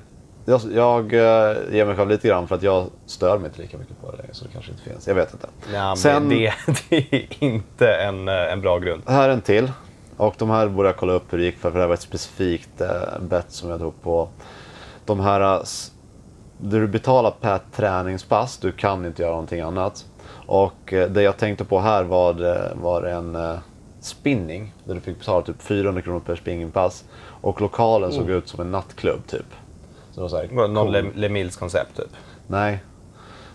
jag, 0.46 0.62
jag 0.74 1.14
eh, 1.14 1.58
ger 1.72 1.86
mig 1.86 1.96
själv 1.96 2.10
lite 2.10 2.28
grann 2.28 2.48
för 2.48 2.56
att 2.56 2.64
jag 2.64 2.90
stör 3.06 3.38
mig 3.38 3.48
inte 3.48 3.62
lika 3.62 3.78
mycket 3.78 4.02
på 4.02 4.12
det 4.12 4.18
längre 4.18 4.34
så 4.34 4.46
det 4.46 4.52
kanske 4.54 4.72
inte 4.72 4.84
finns. 4.84 5.08
Jag 5.08 5.16
vet 5.16 5.34
inte. 5.34 5.48
Men 5.72 5.98
Sen- 5.98 6.30
det, 6.30 6.54
det 6.90 7.14
är 7.14 7.44
inte 7.44 7.94
en, 7.94 8.28
eh, 8.28 8.54
en 8.54 8.62
bra 8.62 8.80
grund. 8.80 9.04
Här 9.08 9.30
är 9.30 9.34
en 9.34 9.42
till. 9.42 9.72
Och 10.18 10.36
de 10.38 10.50
här 10.50 10.68
borde 10.68 10.90
jag 10.90 10.98
kolla 10.98 11.14
upp 11.14 11.34
hur 11.34 11.38
det 11.38 11.44
gick 11.44 11.58
för, 11.58 11.70
för 11.72 11.78
det 11.78 11.84
här 11.84 11.88
var 11.88 11.94
ett 11.94 12.02
specifikt 12.02 12.82
eh, 12.82 13.20
bet 13.22 13.52
som 13.52 13.70
jag 13.70 13.80
tog 13.80 14.02
på. 14.02 14.30
De 15.06 15.20
här, 15.20 15.42
eh, 15.42 15.62
där 16.58 16.80
du 16.80 16.88
betalar 16.88 17.32
per 17.32 17.60
träningspass, 17.76 18.58
du 18.58 18.72
kan 18.72 19.06
inte 19.06 19.22
göra 19.22 19.32
någonting 19.32 19.62
annat. 19.62 20.06
Och 20.48 20.94
eh, 20.94 21.10
det 21.10 21.22
jag 21.22 21.38
tänkte 21.38 21.66
på 21.66 21.80
här 21.80 22.04
var, 22.04 22.34
det- 22.34 22.72
var 22.82 23.04
en 23.04 23.36
eh, 23.36 23.58
spinning, 24.00 24.74
där 24.86 24.94
du 24.96 25.00
fick 25.02 25.20
betala 25.20 25.42
typ 25.46 25.62
400 25.62 26.02
kronor 26.02 26.20
per 26.20 26.36
spinningpass. 26.36 27.04
Och 27.42 27.62
lokalen 27.62 28.12
såg 28.12 28.30
ut 28.30 28.48
som 28.48 28.60
en 28.62 28.72
nattklubb 28.72 29.28
typ. 29.28 29.46
Så 30.12 30.16
det 30.16 30.22
var 30.22 30.30
så 30.30 30.38
här, 30.38 30.48
Någon 30.48 30.76
cool. 30.76 30.92
Le, 30.92 31.04
Le 31.16 31.30
Mills 31.30 31.58
koncept 31.58 31.98
typ. 31.98 32.10
Nej. 32.48 32.80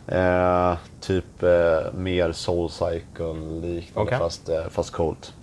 Eh, 0.06 0.74
typ 1.00 1.42
eh, 1.42 1.92
mer 1.94 2.32
Soulcycle-liknande 2.32 3.82
Okej. 3.94 4.18
fast, 4.18 4.48
eh, 4.48 4.68
fast 4.70 4.90
coolt. 4.90 5.34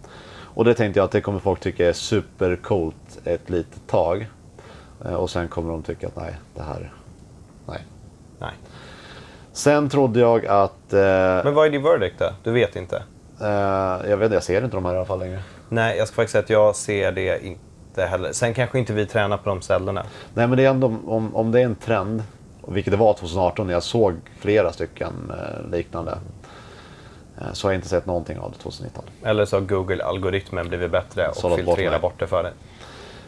Och 0.58 0.66
det 0.66 0.74
tänkte 0.74 1.00
jag 1.00 1.06
att 1.06 1.12
det 1.12 1.22
kommer 1.22 1.40
folk 1.40 1.60
tycka 1.60 1.90
är 1.90 1.94
supercoolt 1.94 3.20
ett 3.24 3.50
litet 3.50 3.88
tag. 3.88 4.28
Eh, 5.06 5.14
och 5.14 5.30
sen 5.30 5.48
kommer 5.48 5.72
de 5.72 5.84
tycka 5.84 6.08
att 6.08 6.16
nej, 6.16 6.36
det 6.56 6.62
här, 6.62 6.92
nej. 7.68 7.80
Nej. 8.40 8.52
Sen 9.52 9.90
trodde 9.90 10.20
jag 10.20 10.46
att, 10.46 10.94
eh, 10.94 11.00
Men 11.44 11.54
vad 11.54 11.66
är 11.66 11.70
din 11.70 11.84
verdict 11.84 12.20
då? 12.20 12.30
Du 12.44 12.52
vet 12.52 12.76
inte? 12.76 13.04
eh, 13.42 13.48
jag 14.10 14.18
vet 14.18 14.26
inte, 14.26 14.36
jag 14.36 14.44
ser 14.44 14.64
inte 14.64 14.78
de 14.78 14.86
här 14.86 14.94
i 14.94 14.98
alla 14.98 15.06
fall 15.06 15.20
längre. 15.20 15.42
Nej, 15.70 15.98
jag 15.98 16.08
ska 16.08 16.16
faktiskt 16.16 16.32
säga 16.32 16.44
att 16.44 16.50
jag 16.50 16.76
ser 16.76 17.12
det 17.12 17.46
inte 17.46 18.06
heller. 18.06 18.32
Sen 18.32 18.54
kanske 18.54 18.80
inte 18.80 18.94
vi 18.94 19.06
tränar 19.06 19.38
på 19.38 19.50
de 19.50 19.62
ställena. 19.62 20.04
Nej 20.34 20.48
men 20.48 20.58
det 20.58 20.66
är 20.66 20.70
ändå, 20.70 20.88
om, 21.08 21.36
om 21.36 21.52
det 21.52 21.62
är 21.62 21.66
en 21.66 21.76
trend, 21.76 22.24
vilket 22.68 22.92
det 22.92 22.98
var 22.98 23.14
2018 23.14 23.68
när 23.68 23.74
jag 23.74 23.84
såg 23.84 24.16
flera 24.40 24.74
stycken 24.74 25.32
eh, 25.32 25.72
liknande. 25.72 26.18
Eh, 27.42 27.54
så 27.54 27.68
har 27.68 27.72
jag 27.72 27.78
inte 27.78 27.90
sett 27.90 28.06
någonting 28.06 28.40
av 28.40 28.52
det 28.52 28.58
2019. 28.58 29.04
Eller 29.24 29.46
så 29.46 29.56
har 29.56 29.62
Google-algoritmen 29.62 30.68
blivit 30.68 30.92
bättre 30.92 31.28
och 31.28 31.36
Sållat 31.36 31.66
bort 31.66 32.02
bort 32.02 32.20
det 32.20 32.28
för 32.28 32.44
dig. 32.44 32.54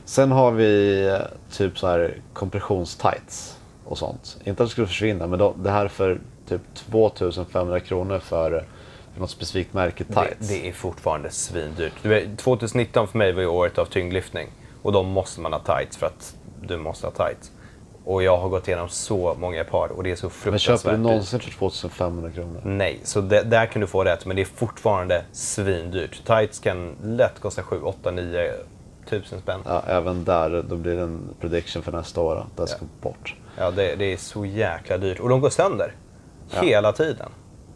Sen 0.06 0.32
har 0.32 0.52
vi 0.52 1.06
eh, 1.08 1.18
typ 1.52 1.80
så 1.80 1.88
här 1.88 2.18
kompressionstights 2.34 3.58
och 3.86 3.98
sånt. 3.98 4.38
Inte 4.44 4.64
att 4.64 4.70
det 4.70 4.72
skulle 4.72 4.88
försvinna, 4.88 5.28
men 5.28 5.40
då, 5.40 5.54
det 5.58 5.72
här 5.72 5.88
för 5.88 6.20
typ 6.48 6.62
2500 6.76 7.80
kronor 7.80 8.20
för, 8.20 8.66
för 9.14 9.20
något 9.20 9.30
specifikt 9.30 9.74
märke 9.74 10.04
Det, 10.08 10.14
tights. 10.14 10.48
det 10.48 10.70
är 10.70 10.74
fortfarande 10.74 11.30
svindyrt. 11.32 11.94
Du 12.02 12.10
vet, 12.10 12.38
2019 12.38 13.08
för 13.08 13.18
mig 13.18 13.32
var 13.34 13.42
ju 13.42 13.48
året 13.48 13.78
av 13.78 13.86
tyngdlyftning. 13.86 14.48
Och 14.82 14.92
då 14.92 15.04
måste 15.04 15.42
man 15.42 15.54
ha 15.54 15.60
tights 15.60 15.98
för 15.98 16.06
att 16.08 16.36
du 16.62 16.78
måste 16.78 17.08
ha 17.08 17.12
tights. 17.12 17.52
Och 18.06 18.24
jag 18.24 18.38
har 18.38 18.50
gått 18.50 18.68
igenom 18.68 18.90
så 18.90 19.36
många 19.40 19.64
par 19.64 19.88
och 19.88 20.04
det 20.04 20.12
är 20.12 20.16
så 20.16 20.26
men 20.26 20.32
fruktansvärt 20.32 20.82
köper 20.82 20.92
du 20.92 21.04
någonsin 21.04 21.40
för 21.40 21.52
2500 21.52 22.32
kronor? 22.32 22.62
Nej, 22.64 23.00
så 23.04 23.22
det, 23.22 23.44
där 23.44 23.66
kan 23.66 23.82
du 23.82 23.88
få 23.88 24.04
rätt, 24.04 24.26
men 24.26 24.36
det 24.36 24.42
är 24.42 24.46
fortfarande 24.46 25.24
svindyrt. 25.32 26.26
Tights 26.26 26.60
kan 26.60 26.96
lätt 27.04 27.40
kosta 27.40 27.64
7, 27.64 27.82
8, 27.82 28.12
9 28.12 28.52
tusen 29.10 29.42
spänn. 29.42 29.62
Ja, 29.66 29.84
även 29.88 30.24
där, 30.24 30.64
då 30.70 30.76
blir 30.76 30.96
det 30.96 31.02
en 31.02 31.22
prediction 31.40 31.84
för 31.84 31.92
nästa 31.92 32.22
år. 32.22 32.46
Det 32.56 32.68
ska 32.68 32.86
bort. 33.02 33.36
Ja, 33.58 33.72
det, 33.72 33.96
det 33.96 34.14
är 34.14 34.18
så 34.18 34.46
jäkla 34.46 34.98
dyrt. 34.98 35.20
Och 35.20 35.30
de 35.30 35.42
går 35.42 35.50
sönder. 35.50 35.94
Ja. 36.50 36.62
Hela 36.62 36.92
tiden. 36.92 37.30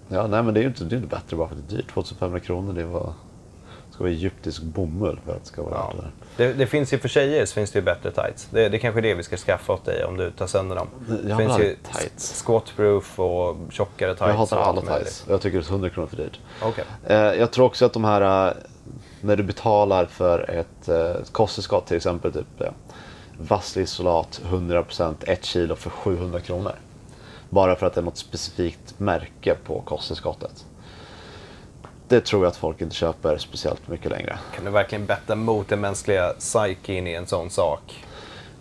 Ja, 0.08 0.28
nej 0.28 0.44
men 0.44 0.54
det 0.54 0.60
är 0.60 0.62
ju 0.62 0.68
inte, 0.68 0.84
det 0.84 0.96
är 0.96 0.98
inte 0.98 1.16
bättre 1.16 1.38
bara 1.38 1.48
för 1.48 1.56
att 1.56 1.70
det 1.70 1.76
är 1.76 1.78
dyrt. 1.78 1.90
2500 1.94 2.40
kronor, 2.40 2.74
det 2.74 2.84
var, 2.84 3.14
ska 3.94 4.04
vara 4.04 4.12
egyptisk 4.14 4.62
bomull 4.62 5.20
för 5.26 5.32
att 5.32 5.42
det 5.42 5.48
ska 5.48 5.64
vara 5.64 5.74
Ja. 5.74 5.94
det. 6.38 6.48
Det, 6.48 6.54
det 6.54 6.68
finns 6.68 6.94
ju 6.94 6.98
för 7.00 7.08
tjejer 7.10 7.46
så 7.46 7.54
finns 7.54 7.72
det 7.72 7.80
ju 7.80 7.86
bättre 7.86 8.12
tights. 8.12 8.48
Det, 8.52 8.70
det 8.70 8.80
kanske 8.80 9.00
är 9.00 9.02
det 9.02 9.14
vi 9.14 9.24
ska 9.24 9.38
skaffa 9.38 9.74
åt 9.74 9.86
dig 9.86 10.06
om 10.06 10.18
du 10.18 10.32
tar 10.32 10.48
sönder 10.48 10.76
dem. 10.76 10.88
Jag 11.08 11.18
Det 11.18 11.38
finns 11.38 11.60
ju 11.60 11.76
tights. 11.94 12.44
squatproof 12.46 13.20
och 13.20 13.56
tjockare 13.70 14.16
tights. 14.16 14.28
Jag 14.28 14.34
hatar 14.38 14.58
alla 14.58 14.82
tights. 14.82 15.26
Jag 15.30 15.42
tycker 15.42 15.58
det 15.58 15.68
är 15.68 15.72
100 15.72 15.90
kronor 15.90 16.08
för 16.08 16.18
dyrt. 16.18 16.40
Okej. 16.62 16.84
Eh, 17.06 17.16
jag 17.18 17.52
tror 17.52 17.66
också 17.66 17.86
att 17.86 17.94
de 17.94 18.04
här, 18.04 18.48
eh, 18.48 18.54
när 19.22 19.36
du 19.36 19.44
betalar 19.44 20.06
för 20.06 20.50
ett 20.50 20.90
eh, 20.90 21.24
kosttillskott, 21.32 21.86
till 21.88 21.98
exempel 21.98 22.34
typ 22.34 22.62
eh, 22.62 22.68
vasslisolat 23.38 24.42
100% 24.50 25.16
1 25.28 25.46
kilo 25.46 25.76
för 25.76 25.90
700 25.90 26.40
kronor. 26.40 26.72
Bara 27.50 27.76
för 27.76 27.86
att 27.86 27.94
det 27.94 28.02
är 28.02 28.06
något 28.06 28.18
specifikt 28.18 29.00
märke 29.00 29.56
på 29.66 29.82
kosttillskottet. 29.82 30.66
Det 32.14 32.22
tror 32.22 32.44
jag 32.44 32.50
att 32.50 32.56
folk 32.58 32.82
inte 32.82 32.96
köper 32.96 33.38
speciellt 33.38 33.88
mycket 33.88 34.12
längre. 34.12 34.38
Kan 34.56 34.66
du 34.66 34.72
verkligen 34.72 35.06
betta 35.06 35.36
mot 35.36 35.70
den 35.70 35.82
mänskliga 35.82 36.30
psyken 36.40 37.08
i 37.08 37.14
en 37.14 37.26
sån 37.28 37.50
sak? 37.50 38.04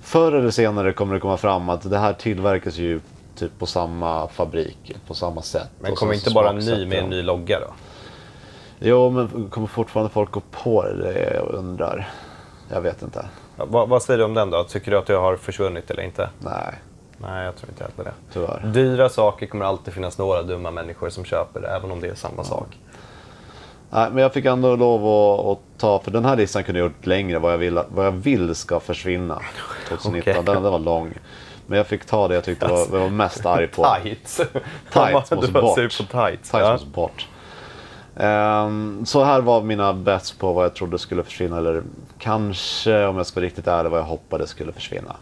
Förr 0.00 0.32
eller 0.32 0.50
senare 0.50 0.92
kommer 0.92 1.14
det 1.14 1.20
komma 1.20 1.36
fram 1.36 1.68
att 1.68 1.90
det 1.90 1.98
här 1.98 2.12
tillverkas 2.12 2.76
ju 2.76 3.00
typ 3.36 3.58
på 3.58 3.66
samma 3.66 4.28
fabrik, 4.28 4.96
på 5.06 5.14
samma 5.14 5.42
sätt. 5.42 5.68
Men 5.80 5.94
kommer 5.94 6.14
inte 6.14 6.30
bara 6.30 6.52
ny 6.52 6.60
smaksätter 6.60 6.86
med 6.86 6.98
en 6.98 7.10
ny 7.10 7.22
logga 7.22 7.60
då? 7.60 7.66
Jo, 8.78 9.10
men 9.10 9.50
kommer 9.50 9.66
fortfarande 9.66 10.12
folk 10.12 10.30
gå 10.30 10.42
på 10.50 10.82
det? 10.82 10.96
Det 10.96 11.34
jag 11.34 11.54
undrar. 11.54 12.10
Jag 12.70 12.80
vet 12.80 13.02
inte. 13.02 13.26
Ja, 13.56 13.64
vad, 13.68 13.88
vad 13.88 14.02
säger 14.02 14.18
du 14.18 14.24
om 14.24 14.34
den 14.34 14.50
då? 14.50 14.64
Tycker 14.64 14.90
du 14.90 14.98
att 14.98 15.06
det 15.06 15.14
har 15.14 15.36
försvunnit 15.36 15.90
eller 15.90 16.02
inte? 16.02 16.30
Nej, 16.38 16.74
Nej, 17.18 17.44
jag 17.44 17.56
tror 17.56 17.70
inte 17.70 17.84
heller 17.84 18.10
det. 18.10 18.32
tyvärr. 18.32 18.62
Dyra 18.72 19.08
saker 19.08 19.46
kommer 19.46 19.64
alltid 19.64 19.94
finnas 19.94 20.18
några 20.18 20.42
dumma 20.42 20.70
människor 20.70 21.10
som 21.10 21.24
köper 21.24 21.60
det, 21.60 21.68
även 21.68 21.90
om 21.90 22.00
det 22.00 22.08
är 22.08 22.14
samma 22.14 22.44
sak. 22.44 22.78
Nej, 23.94 24.10
men 24.10 24.22
jag 24.22 24.32
fick 24.32 24.44
ändå 24.44 24.76
lov 24.76 25.06
att, 25.06 25.46
att 25.46 25.78
ta, 25.78 25.98
för 25.98 26.10
den 26.10 26.24
här 26.24 26.36
listan 26.36 26.64
kunde 26.64 26.80
jag 26.80 26.86
gjort 26.86 27.06
längre, 27.06 27.38
vad 27.38 27.52
jag 27.52 27.58
vill, 27.58 27.80
vad 27.88 28.06
jag 28.06 28.12
vill 28.12 28.54
ska 28.54 28.80
försvinna 28.80 29.40
2019. 29.88 30.32
Okej. 30.32 30.54
Den, 30.54 30.62
den 30.62 30.72
var 30.72 30.78
lång. 30.78 31.14
Men 31.66 31.76
jag 31.76 31.86
fick 31.86 32.04
ta 32.04 32.28
det 32.28 32.34
jag 32.34 32.44
tyckte 32.44 32.66
var, 32.66 32.78
jag 32.78 32.86
var 32.86 33.08
mest 33.08 33.46
arg 33.46 33.68
på. 33.68 33.86
Tights. 34.02 34.36
Tights 34.92 35.30
måste 35.30 35.52
bort. 35.52 35.76
tights. 35.76 35.98
Tights 35.98 36.50
ja. 36.52 36.72
måste 36.72 36.86
bort. 36.86 37.28
Ehm, 38.16 39.06
så 39.06 39.24
här 39.24 39.40
var 39.40 39.62
mina 39.62 39.92
bets 39.92 40.32
på 40.32 40.52
vad 40.52 40.64
jag 40.64 40.74
trodde 40.74 40.98
skulle 40.98 41.22
försvinna, 41.22 41.58
eller 41.58 41.82
kanske 42.18 43.06
om 43.06 43.16
jag 43.16 43.26
ska 43.26 43.40
vara 43.40 43.46
riktigt 43.46 43.66
ärlig 43.66 43.90
vad 43.90 44.00
jag 44.00 44.04
hoppades 44.04 44.50
skulle 44.50 44.72
försvinna. 44.72 45.16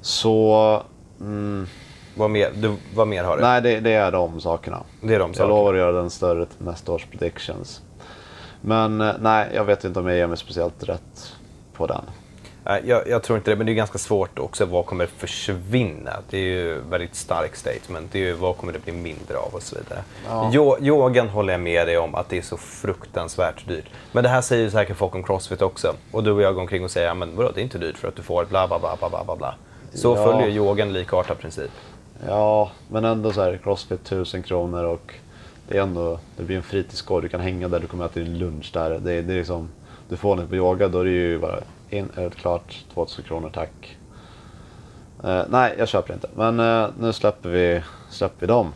Så, 0.00 0.82
mm, 1.20 1.66
Vad, 2.14 2.30
mer, 2.30 2.50
du, 2.54 2.76
vad 2.94 3.08
mer 3.08 3.24
har 3.24 3.36
du? 3.36 3.42
nej 3.42 3.62
det, 3.62 3.80
det 3.80 3.92
är 3.92 4.12
de 4.12 4.40
sakerna. 4.40 4.82
Det 5.00 5.14
är 5.14 5.18
de 5.18 5.30
Jag 5.30 5.36
sakerna. 5.36 5.54
lovar 5.54 5.72
att 5.74 5.78
göra 5.78 5.92
den 5.92 6.10
större 6.10 6.46
till 6.46 6.66
nästa 6.66 6.92
års 6.92 7.06
predictions. 7.06 7.82
Men 8.60 9.00
eh, 9.00 9.12
nej, 9.20 9.48
jag 9.54 9.64
vet 9.64 9.84
inte 9.84 10.00
om 10.00 10.06
jag 10.08 10.16
ger 10.16 10.26
mig 10.26 10.36
speciellt 10.36 10.82
rätt 10.82 11.32
på 11.72 11.86
den. 11.86 12.02
Jag, 12.84 13.08
jag 13.08 13.22
tror 13.22 13.38
inte 13.38 13.50
det, 13.50 13.56
men 13.56 13.66
det 13.66 13.72
är 13.72 13.74
ganska 13.74 13.98
svårt 13.98 14.38
också. 14.38 14.64
Vad 14.66 14.86
kommer 14.86 15.06
försvinna? 15.06 16.10
Det 16.30 16.38
är 16.38 16.42
ju 16.42 16.80
väldigt 16.90 17.14
starkt 17.14 17.58
statement. 17.58 18.12
Det 18.12 18.18
är 18.18 18.22
ju 18.24 18.32
vad 18.32 18.56
kommer 18.56 18.72
det 18.72 18.78
bli 18.78 18.92
mindre 18.92 19.36
av 19.36 19.54
och 19.54 19.62
så 19.62 19.76
vidare. 19.76 20.02
Ja. 20.28 20.50
Jo, 20.52 20.76
yogan 20.80 21.28
håller 21.28 21.52
jag 21.52 21.60
med 21.60 21.86
dig 21.86 21.98
om 21.98 22.14
att 22.14 22.28
det 22.28 22.38
är 22.38 22.42
så 22.42 22.56
fruktansvärt 22.56 23.68
dyrt. 23.68 23.84
Men 24.12 24.22
det 24.24 24.28
här 24.30 24.40
säger 24.40 24.62
ju 24.62 24.70
säkert 24.70 24.96
folk 24.96 25.14
om 25.14 25.22
Crossfit 25.22 25.62
också. 25.62 25.94
Och 26.12 26.24
du 26.24 26.30
och 26.32 26.42
jag 26.42 26.54
går 26.54 26.60
omkring 26.60 26.84
och 26.84 26.90
säger, 26.90 27.14
men 27.14 27.36
vadå, 27.36 27.50
det 27.54 27.60
är 27.60 27.62
inte 27.62 27.78
dyrt 27.78 27.96
för 27.98 28.08
att 28.08 28.16
du 28.16 28.22
får 28.22 28.44
bla 28.44 28.68
bla 28.68 28.78
bla 28.78 28.96
bla 29.00 29.24
bla 29.24 29.36
bla. 29.36 29.54
Så 29.94 30.16
Ja. 30.16 30.24
följer 30.24 30.48
yogan 30.48 30.92
likartad 30.92 31.38
princip. 31.38 31.70
Ja, 32.26 32.70
men 32.88 33.04
ändå 33.04 33.32
så 33.32 33.42
här 33.42 33.56
Crossfit 33.62 34.00
1000 34.06 34.42
kronor 34.42 34.84
och 34.84 35.14
det 35.68 35.78
är 35.78 35.82
ändå, 35.82 36.18
det 36.36 36.42
blir 36.42 36.56
en 36.56 36.62
fritidsgård. 36.62 37.22
Du 37.22 37.28
kan 37.28 37.40
hänga 37.40 37.68
där, 37.68 37.80
du 37.80 37.86
kommer 37.86 38.04
äta 38.04 38.20
din 38.20 38.38
lunch 38.38 38.70
där. 38.72 38.90
Det, 38.90 39.12
är- 39.12 39.22
det 39.22 39.32
är 39.32 39.38
liksom, 39.38 39.68
du 40.08 40.16
får 40.16 40.36
den 40.36 40.48
på 40.48 40.56
yoga, 40.56 40.88
då 40.88 40.98
är 41.00 41.04
det 41.04 41.10
ju 41.10 41.38
bara 41.38 41.58
in, 41.90 42.08
eh, 42.16 42.30
klart 42.30 42.84
2000 42.94 43.24
kronor, 43.24 43.50
tack. 43.54 43.96
Eh, 45.24 45.42
nej, 45.50 45.74
jag 45.78 45.88
köper 45.88 46.14
inte. 46.14 46.28
Men 46.36 46.60
eh, 46.60 46.88
nu 47.00 47.12
släpper 47.12 47.48
vi, 47.48 47.82
släpper 48.10 48.40
vi 48.40 48.46
dem. 48.46 48.72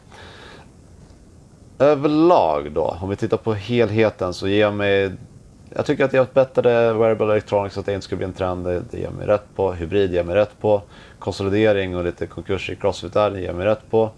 Överlag 1.78 2.72
då, 2.72 2.96
om 3.00 3.08
vi 3.08 3.16
tittar 3.16 3.36
på 3.36 3.54
helheten 3.54 4.34
så 4.34 4.48
ger 4.48 4.60
jag 4.60 4.74
mig... 4.74 5.12
Jag 5.76 5.86
tycker 5.86 6.04
att 6.04 6.12
jag 6.12 6.26
bättre 6.34 6.92
wearable 6.92 7.32
electronics, 7.32 7.78
att 7.78 7.86
det 7.86 7.94
inte 7.94 8.04
skulle 8.04 8.16
bli 8.16 8.26
en 8.26 8.32
trend, 8.32 8.66
det, 8.66 8.82
det 8.90 8.98
ger 8.98 9.10
mig 9.10 9.26
rätt 9.26 9.56
på. 9.56 9.72
Hybrid 9.72 10.12
ger 10.12 10.24
mig 10.24 10.34
rätt 10.34 10.60
på. 10.60 10.82
Konsolidering 11.18 11.96
och 11.96 12.04
lite 12.04 12.26
konkurs 12.26 12.70
i 12.70 12.76
Crossfit 12.76 13.12
där, 13.12 13.30
det 13.30 13.40
ger 13.40 13.52
mig 13.52 13.66
rätt 13.66 13.90
på. 13.90 14.10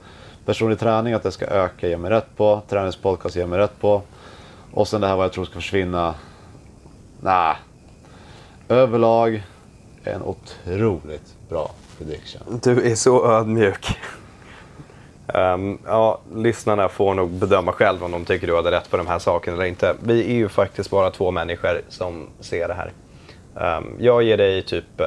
Personlig 0.45 0.79
träning, 0.79 1.13
att 1.13 1.23
det 1.23 1.33
ska 1.33 1.47
öka, 1.47 1.89
ger 1.89 1.97
mig 1.97 2.11
rätt 2.11 2.37
på. 2.37 2.63
Träningspodcast 2.69 3.37
ger 3.37 3.47
mig 3.47 3.59
rätt 3.59 3.81
på. 3.81 4.03
Och 4.73 4.89
sen 4.89 5.01
det 5.01 5.07
här 5.07 5.17
vad 5.17 5.25
jag 5.25 5.33
tror 5.33 5.45
ska 5.45 5.55
försvinna. 5.55 6.15
Nej. 7.21 7.57
Överlag, 8.69 9.43
en 10.05 10.23
otroligt 10.23 11.35
bra 11.49 11.71
prediction. 11.99 12.61
Du 12.63 12.91
är 12.91 12.95
så 12.95 13.33
ödmjuk. 13.33 13.99
Um, 15.35 15.79
ja, 15.87 16.21
lyssnarna 16.35 16.89
får 16.89 17.15
nog 17.15 17.31
bedöma 17.31 17.73
själv 17.73 18.05
om 18.05 18.11
de 18.11 18.25
tycker 18.25 18.47
du 18.47 18.57
hade 18.57 18.71
rätt 18.71 18.91
på 18.91 18.97
de 18.97 19.07
här 19.07 19.19
sakerna 19.19 19.57
eller 19.57 19.67
inte. 19.67 19.95
Vi 20.01 20.21
är 20.21 20.35
ju 20.35 20.49
faktiskt 20.49 20.91
bara 20.91 21.11
två 21.11 21.31
människor 21.31 21.81
som 21.89 22.27
ser 22.41 22.69
det 22.69 22.75
här. 22.75 22.93
Ehm, 23.61 23.97
jag 23.99 24.23
ger 24.23 24.37
dig 24.37 24.63
typ 24.63 24.85
uh, 25.01 25.07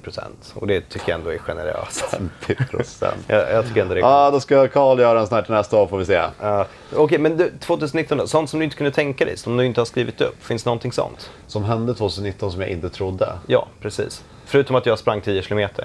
50% 0.00 0.20
och 0.54 0.66
det 0.66 0.80
tycker 0.80 1.10
jag 1.10 1.18
ändå 1.18 1.30
är 1.30 1.38
generöst. 1.38 2.00
50 2.00 2.54
procent. 2.70 3.16
jag, 3.26 3.52
jag 3.52 3.66
tycker 3.66 3.82
ändå 3.82 3.94
det 3.94 4.00
är 4.00 4.02
Ja, 4.02 4.30
då 4.30 4.40
ska 4.40 4.68
Karl 4.68 5.00
göra 5.00 5.20
en 5.20 5.26
sån 5.26 5.34
här 5.34 5.42
till 5.42 5.54
nästa 5.54 5.76
år 5.76 5.86
får 5.86 5.98
vi 5.98 6.04
se. 6.04 6.18
Uh, 6.18 6.62
Okej, 6.94 7.18
men 7.18 7.36
du, 7.36 7.52
2019 7.60 8.18
då? 8.18 8.26
Sånt 8.26 8.50
som 8.50 8.58
du 8.58 8.64
inte 8.64 8.76
kunde 8.76 8.90
tänka 8.90 9.24
dig, 9.24 9.36
som 9.36 9.56
du 9.56 9.66
inte 9.66 9.80
har 9.80 9.86
skrivit 9.86 10.20
upp. 10.20 10.44
Finns 10.44 10.64
det 10.64 10.68
någonting 10.68 10.92
sånt? 10.92 11.30
Som 11.46 11.64
hände 11.64 11.94
2019 11.94 12.52
som 12.52 12.60
jag 12.60 12.70
inte 12.70 12.90
trodde. 12.90 13.32
Ja, 13.46 13.66
precis. 13.80 14.24
Förutom 14.46 14.76
att 14.76 14.86
jag 14.86 14.98
sprang 14.98 15.20
10 15.20 15.42
kilometer. 15.42 15.84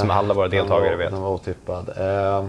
Som 0.00 0.10
alla 0.10 0.34
våra 0.34 0.48
deltagare 0.48 0.88
den 0.88 0.98
var, 0.98 1.04
vet. 1.04 1.10
Den 1.10 1.22
var 1.22 1.30
otippad. 1.30 1.88
Eh, 1.96 2.46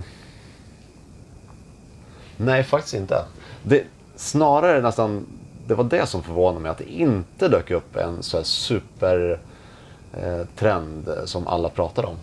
nej, 2.37 2.63
faktiskt 2.63 2.93
inte. 2.93 3.25
Det, 3.63 3.83
snarare 4.15 4.81
nästan, 4.81 5.25
det 5.67 5.75
var 5.75 5.83
det 5.83 6.05
som 6.05 6.23
förvånade 6.23 6.59
mig, 6.59 6.71
att 6.71 6.77
det 6.77 6.91
inte 6.93 7.47
dök 7.47 7.71
upp 7.71 7.95
en 7.95 8.23
så 8.23 8.37
här 8.37 8.43
super 8.43 9.39
eh, 10.13 10.47
trend 10.55 11.09
som 11.25 11.47
alla 11.47 11.69
pratar 11.69 12.05
om. 12.05 12.15